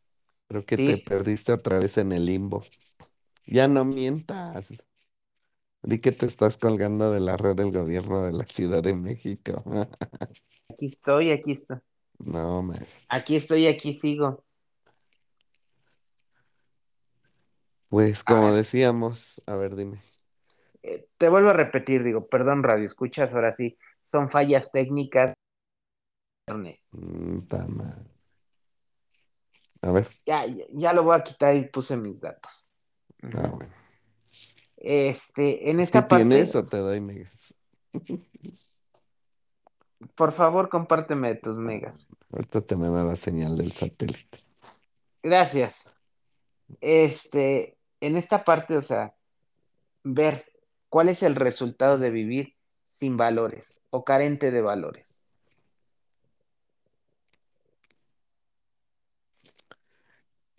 creo 0.53 0.65
que 0.65 0.77
te 0.77 0.97
sí, 0.97 1.09
perdiste 1.09 1.51
otra 1.53 1.79
vez 1.79 1.97
en 1.97 2.11
el 2.13 2.25
limbo. 2.25 2.61
Ya 3.45 3.67
no 3.67 3.85
mientas. 3.85 4.71
Di 5.89 5.97
que 6.03 6.11
te 6.11 6.25
estás 6.25 6.57
colgando 6.57 7.11
de 7.11 7.19
la 7.21 7.37
red 7.37 7.55
del 7.55 7.71
gobierno 7.71 8.23
de 8.23 8.33
la 8.33 8.45
Ciudad 8.45 8.83
de 8.83 8.93
México. 8.95 9.63
aquí 10.69 10.87
estoy, 10.87 11.31
aquí 11.31 11.51
estoy. 11.53 11.77
No, 12.19 12.61
man. 12.63 12.85
Aquí 13.07 13.35
estoy, 13.37 13.67
aquí 13.67 13.93
sigo. 13.93 14.43
Pues 17.89 18.23
A 18.25 18.33
como 18.33 18.51
ver, 18.51 18.53
decíamos, 18.53 19.41
a 19.47 19.55
ver, 19.55 19.75
dime. 19.77 19.99
eh, 20.83 21.07
te 21.17 21.29
vuelvo 21.29 21.49
a 21.49 21.53
repetir, 21.53 22.03
digo, 22.03 22.27
perdón, 22.27 22.63
radio, 22.63 22.85
escuchas, 22.85 23.33
ahora 23.33 23.51
sí, 23.53 23.77
son 24.01 24.29
fallas 24.31 24.71
técnicas. 24.71 25.33
internet. 26.47 26.79
Mm, 26.95 27.39
ta 27.49 27.67
madre. 27.67 28.12
A 29.83 29.91
ver, 29.91 30.07
Ya, 30.25 30.45
ya, 30.45 30.63
ya 30.71 30.93
lo 30.93 31.03
voy 31.03 31.15
a 31.17 31.23
quitar 31.23 31.55
y 31.55 31.67
puse 31.67 31.97
mis 31.97 32.21
datos. 32.21 32.73
ah, 33.21 33.49
bueno. 33.49 33.73
Este, 34.77 35.69
en 35.69 35.77
¿Sí 35.77 35.83
esta 35.83 36.07
tienes 36.07 36.53
parte, 36.53 36.67
o 36.67 36.69
te 36.69 36.77
doy 36.77 37.01
megas? 37.01 37.53
por 40.15 40.31
favor, 40.31 40.69
compárteme 40.69 41.35
tus 41.35 41.57
megas. 41.57 42.07
Ahorita 42.31 42.61
te 42.61 42.75
me 42.77 42.89
da 42.89 43.03
la 43.03 43.15
señal 43.17 43.57
del 43.57 43.73
satélite. 43.73 44.39
Gracias. 45.21 45.77
Este, 46.79 47.77
en 47.99 48.15
esta 48.17 48.43
parte, 48.43 48.77
o 48.77 48.81
sea, 48.81 49.15
ver 50.03 50.45
cuál 50.87 51.09
es 51.09 51.23
el 51.23 51.35
resultado 51.35 51.97
de 51.97 52.09
vivir 52.09 52.55
sin 52.99 53.17
valores 53.17 53.85
o 53.89 54.05
carente 54.05 54.49
de 54.49 54.61
valores. 54.61 55.22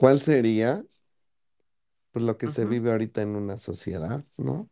¿Cuál 0.04 0.20
sería 0.20 0.84
pues, 2.12 2.24
lo 2.24 2.38
que 2.38 2.48
se 2.50 2.62
Ujú. 2.62 2.70
vive 2.70 2.90
ahorita 2.92 3.22
en 3.22 3.36
una 3.36 3.56
sociedad, 3.58 4.24
¿no? 4.36 4.70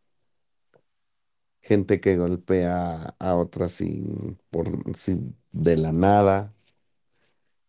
Gente 1.61 1.99
que 2.01 2.17
golpea 2.17 3.15
a 3.19 3.35
otra 3.35 3.69
sin, 3.69 4.37
por, 4.51 4.67
sin, 4.97 5.35
de 5.51 5.77
la 5.77 5.91
nada, 5.93 6.53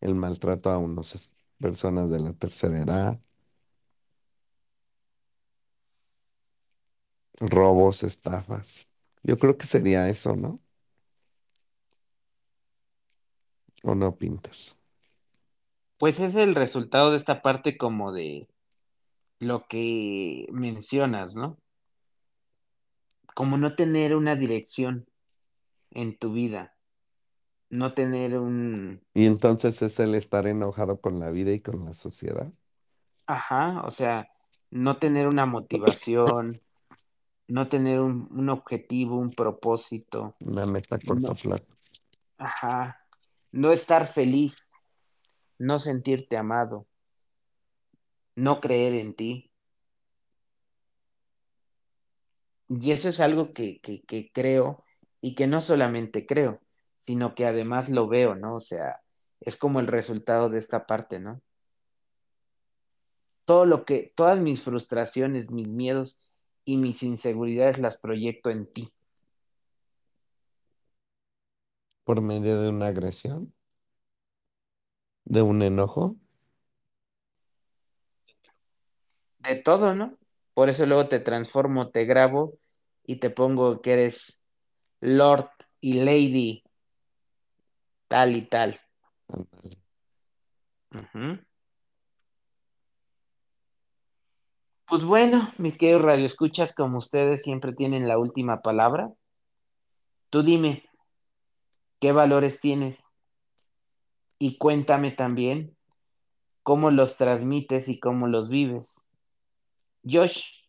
el 0.00 0.14
maltrato 0.14 0.70
a 0.70 0.78
unas 0.78 1.32
personas 1.58 2.08
de 2.10 2.20
la 2.20 2.32
tercera 2.32 2.80
edad, 2.80 3.20
robos, 7.40 8.02
estafas. 8.02 8.88
Yo 9.22 9.36
creo 9.38 9.56
que 9.56 9.66
sería 9.66 10.08
eso, 10.08 10.34
¿no? 10.36 10.56
¿O 13.90 13.94
no 13.94 14.08
pintas? 14.20 14.58
Pues 15.98 16.20
es 16.20 16.36
el 16.36 16.54
resultado 16.54 17.10
de 17.10 17.16
esta 17.16 17.42
parte 17.42 17.76
como 17.76 18.12
de 18.12 18.48
lo 19.40 19.66
que 19.68 20.46
mencionas, 20.52 21.36
¿no? 21.36 21.58
Como 23.34 23.58
no 23.58 23.74
tener 23.76 24.16
una 24.16 24.34
dirección 24.34 25.06
en 25.90 26.18
tu 26.18 26.32
vida, 26.32 26.76
no 27.70 27.94
tener 27.94 28.38
un, 28.38 29.02
Y 29.12 29.26
entonces 29.26 29.82
es 29.82 29.98
el 30.00 30.14
estar 30.14 30.46
enojado 30.46 31.00
con 31.00 31.18
la 31.20 31.30
vida 31.30 31.50
y 31.52 31.60
con 31.60 31.84
la 31.84 31.92
sociedad. 31.94 32.52
ajá, 33.26 33.82
o 33.84 33.90
sea, 33.90 34.28
no 34.70 34.98
tener 34.98 35.28
una 35.28 35.46
motivación, 35.46 36.60
no 37.48 37.68
tener 37.68 38.00
un, 38.00 38.28
un 38.32 38.50
objetivo, 38.50 39.16
un 39.18 39.30
propósito, 39.32 40.36
Una 40.52 40.64
meta 40.64 40.94
a 40.94 41.00
corto 41.00 41.34
no, 41.34 41.34
plazo. 41.34 41.74
ajá, 42.38 43.00
no 43.52 43.72
estar 43.72 44.06
feliz, 44.12 44.63
no 45.58 45.78
sentirte 45.78 46.36
amado, 46.36 46.86
no 48.36 48.60
creer 48.60 48.94
en 48.94 49.14
ti. 49.14 49.50
Y 52.68 52.92
eso 52.92 53.08
es 53.08 53.20
algo 53.20 53.52
que, 53.52 53.80
que, 53.80 54.30
creo 54.32 54.84
y 55.20 55.34
que 55.34 55.46
no 55.46 55.60
solamente 55.60 56.26
creo, 56.26 56.60
sino 57.00 57.34
que 57.34 57.46
además 57.46 57.88
lo 57.88 58.08
veo, 58.08 58.34
¿no? 58.34 58.56
O 58.56 58.60
sea, 58.60 59.02
es 59.40 59.56
como 59.56 59.80
el 59.80 59.86
resultado 59.86 60.48
de 60.48 60.58
esta 60.58 60.86
parte, 60.86 61.20
¿no? 61.20 61.40
Todo 63.44 63.66
lo 63.66 63.84
que, 63.84 64.12
todas 64.16 64.38
mis 64.40 64.62
frustraciones, 64.62 65.50
mis 65.50 65.68
miedos 65.68 66.18
y 66.64 66.78
mis 66.78 67.02
inseguridades 67.02 67.78
las 67.78 67.98
proyecto 67.98 68.50
en 68.50 68.66
ti. 68.66 68.92
Por 72.04 72.22
medio 72.22 72.60
de 72.60 72.70
una 72.70 72.86
agresión, 72.86 73.54
de 75.24 75.42
un 75.42 75.62
enojo. 75.62 76.16
De 79.38 79.56
todo, 79.56 79.94
¿no? 79.94 80.16
Por 80.54 80.68
eso 80.68 80.86
luego 80.86 81.08
te 81.08 81.20
transformo, 81.20 81.90
te 81.90 82.04
grabo 82.04 82.58
y 83.04 83.16
te 83.16 83.30
pongo 83.30 83.82
que 83.82 83.92
eres 83.92 84.42
Lord 85.00 85.50
y 85.80 85.94
Lady 85.94 86.64
tal 88.08 88.36
y 88.36 88.42
tal. 88.46 88.80
Ándale. 89.28 89.78
Ujú. 90.92 91.38
Pues 94.86 95.04
bueno, 95.04 95.52
mis 95.58 95.76
queridos 95.78 96.02
radioescuchas, 96.02 96.74
como 96.74 96.98
ustedes 96.98 97.42
siempre 97.42 97.72
tienen 97.72 98.06
la 98.06 98.18
última 98.18 98.60
palabra, 98.60 99.10
tú 100.30 100.42
dime, 100.42 100.84
¿qué 102.00 102.12
valores 102.12 102.60
tienes? 102.60 103.13
Y 104.44 104.58
cuéntame 104.58 105.10
también 105.10 105.74
cómo 106.62 106.90
los 106.90 107.16
transmites 107.16 107.88
y 107.88 107.98
cómo 107.98 108.26
los 108.26 108.50
vives. 108.50 109.08
Josh, 110.04 110.66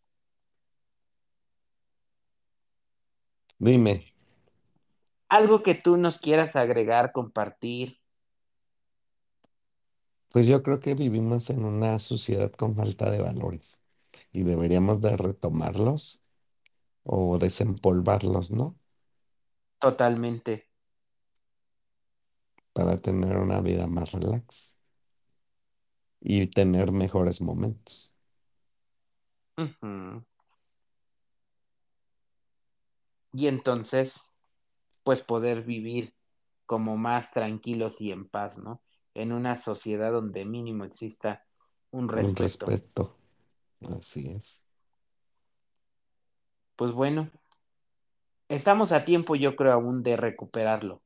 Dime, 3.59 3.93
algo 5.29 5.61
que 5.61 5.75
tú 5.75 5.97
nos 5.97 6.17
quieras 6.17 6.55
agregar, 6.55 7.11
compartir, 7.11 7.99
pues 10.29 10.45
yo 10.47 10.61
creo 10.63 10.79
que 10.79 10.95
vivimos 10.95 11.49
en 11.49 11.65
una 11.65 11.97
sociedad 11.99 12.51
con 12.53 12.75
falta 12.75 13.09
de 13.09 13.21
valores 13.21 13.81
y 14.31 14.43
deberíamos 14.43 15.01
de 15.01 15.15
retomarlos 15.17 16.21
o 17.03 17.39
desempolvarlos, 17.39 18.51
¿no? 18.51 18.77
totalmente. 19.79 20.67
Para 22.75 22.97
tener 22.97 23.38
una 23.38 23.61
vida 23.61 23.88
más 23.88 24.11
relax 24.11 24.77
y 26.19 26.47
tener 26.47 26.91
mejores 26.91 27.39
momentos. 27.39 28.13
Y 33.31 33.47
entonces, 33.47 34.19
pues 35.03 35.21
poder 35.21 35.63
vivir 35.63 36.13
como 36.65 36.97
más 36.97 37.31
tranquilos 37.31 38.01
y 38.01 38.11
en 38.11 38.27
paz, 38.27 38.57
¿no? 38.57 38.81
En 39.13 39.31
una 39.31 39.55
sociedad 39.55 40.11
donde 40.11 40.43
mínimo 40.43 40.83
exista 40.83 41.45
un 41.91 42.09
respeto. 42.09 42.65
Un 42.65 42.71
respeto. 42.71 43.17
Así 43.97 44.31
es. 44.31 44.65
Pues 46.75 46.91
bueno, 46.91 47.31
estamos 48.49 48.91
a 48.91 49.05
tiempo, 49.05 49.38
yo 49.38 49.55
creo, 49.55 49.71
aún 49.71 50.03
de 50.03 50.17
recuperarlo, 50.17 51.04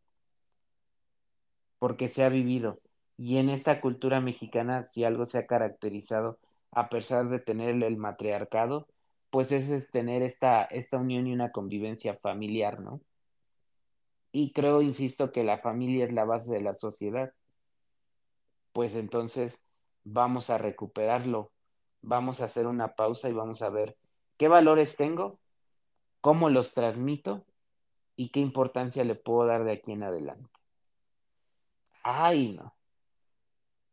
porque 1.79 2.07
se 2.07 2.23
ha 2.23 2.29
vivido. 2.29 2.79
Y 3.17 3.37
en 3.37 3.49
esta 3.49 3.81
cultura 3.81 4.21
mexicana, 4.21 4.83
si 4.83 5.03
algo 5.03 5.25
se 5.25 5.39
ha 5.39 5.47
caracterizado, 5.47 6.39
a 6.71 6.89
pesar 6.89 7.29
de 7.29 7.39
tener 7.39 7.83
el 7.83 7.97
matriarcado, 7.97 8.87
pues 9.29 9.51
es, 9.51 9.91
tener 9.91 10.21
esta, 10.21 10.63
esta 10.63 10.97
unión 10.97 11.27
y 11.27 11.33
una 11.33 11.51
convivencia 11.51 12.15
familiar, 12.15 12.79
¿no? 12.79 13.01
Y 14.31 14.51
creo, 14.51 14.81
insisto, 14.81 15.31
que 15.31 15.43
la 15.43 15.57
familia 15.57 16.05
es 16.05 16.13
la 16.13 16.25
base 16.25 16.53
de 16.53 16.61
la 16.61 16.73
sociedad. 16.73 17.33
Pues 18.73 18.95
entonces 18.95 19.67
vamos 20.03 20.49
a 20.49 20.57
recuperarlo, 20.57 21.51
vamos 22.01 22.41
a 22.41 22.45
hacer 22.45 22.67
una 22.67 22.95
pausa 22.95 23.29
y 23.29 23.33
vamos 23.33 23.61
a 23.61 23.69
ver 23.69 23.97
qué 24.37 24.47
valores 24.47 24.95
tengo, 24.95 25.39
cómo 26.21 26.49
los 26.49 26.73
transmito 26.73 27.45
y 28.15 28.29
qué 28.29 28.39
importancia 28.39 29.03
le 29.03 29.15
puedo 29.15 29.47
dar 29.47 29.63
de 29.63 29.73
aquí 29.73 29.91
en 29.91 30.03
adelante. 30.03 30.59
Ay, 32.03 32.53
no. 32.53 32.75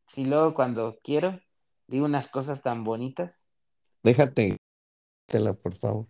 Si 0.08 0.24
luego 0.24 0.54
cuando 0.54 0.98
quiero 1.02 1.40
digo 1.86 2.04
unas 2.04 2.28
cosas 2.28 2.62
tan 2.62 2.84
bonitas. 2.84 3.42
Déjate, 4.02 4.56
tela, 5.26 5.54
por 5.54 5.74
favor. 5.74 6.06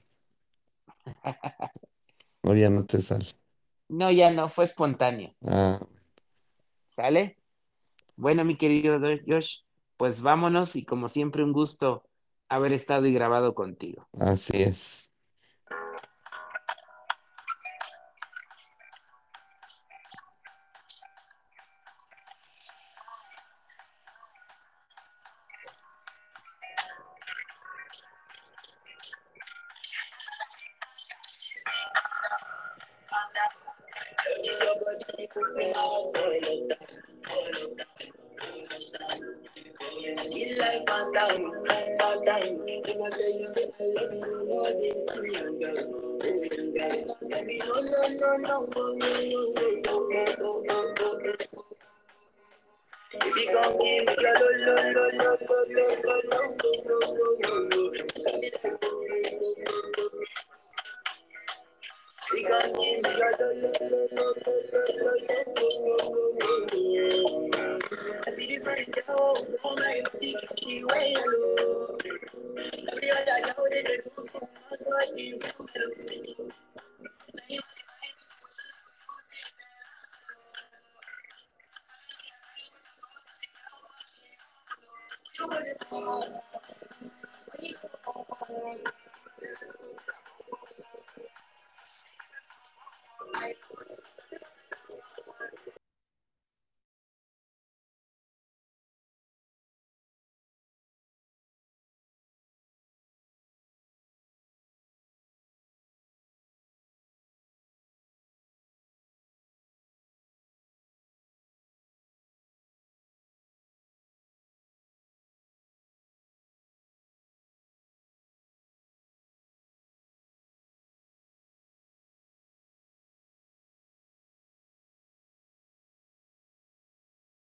o 2.42 2.54
ya 2.54 2.70
no 2.70 2.85
te 2.85 3.00
sale. 3.00 3.26
No, 3.88 4.11
ya 4.11 4.30
no, 4.30 4.48
fue 4.48 4.64
espontáneo. 4.64 5.35
Ah, 5.44 5.80
¿Sale? 6.88 7.38
Bueno, 8.16 8.44
mi 8.44 8.56
querido 8.56 8.98
Josh, 9.26 9.61
pues 9.96 10.20
vámonos 10.20 10.76
y 10.76 10.85
como 10.85 11.09
siempre 11.09 11.44
un 11.44 11.52
gusto 11.52 12.04
haber 12.48 12.72
estado 12.72 13.06
y 13.06 13.12
grabado 13.12 13.54
contigo. 13.54 14.09
así 14.18 14.62
es. 14.62 15.12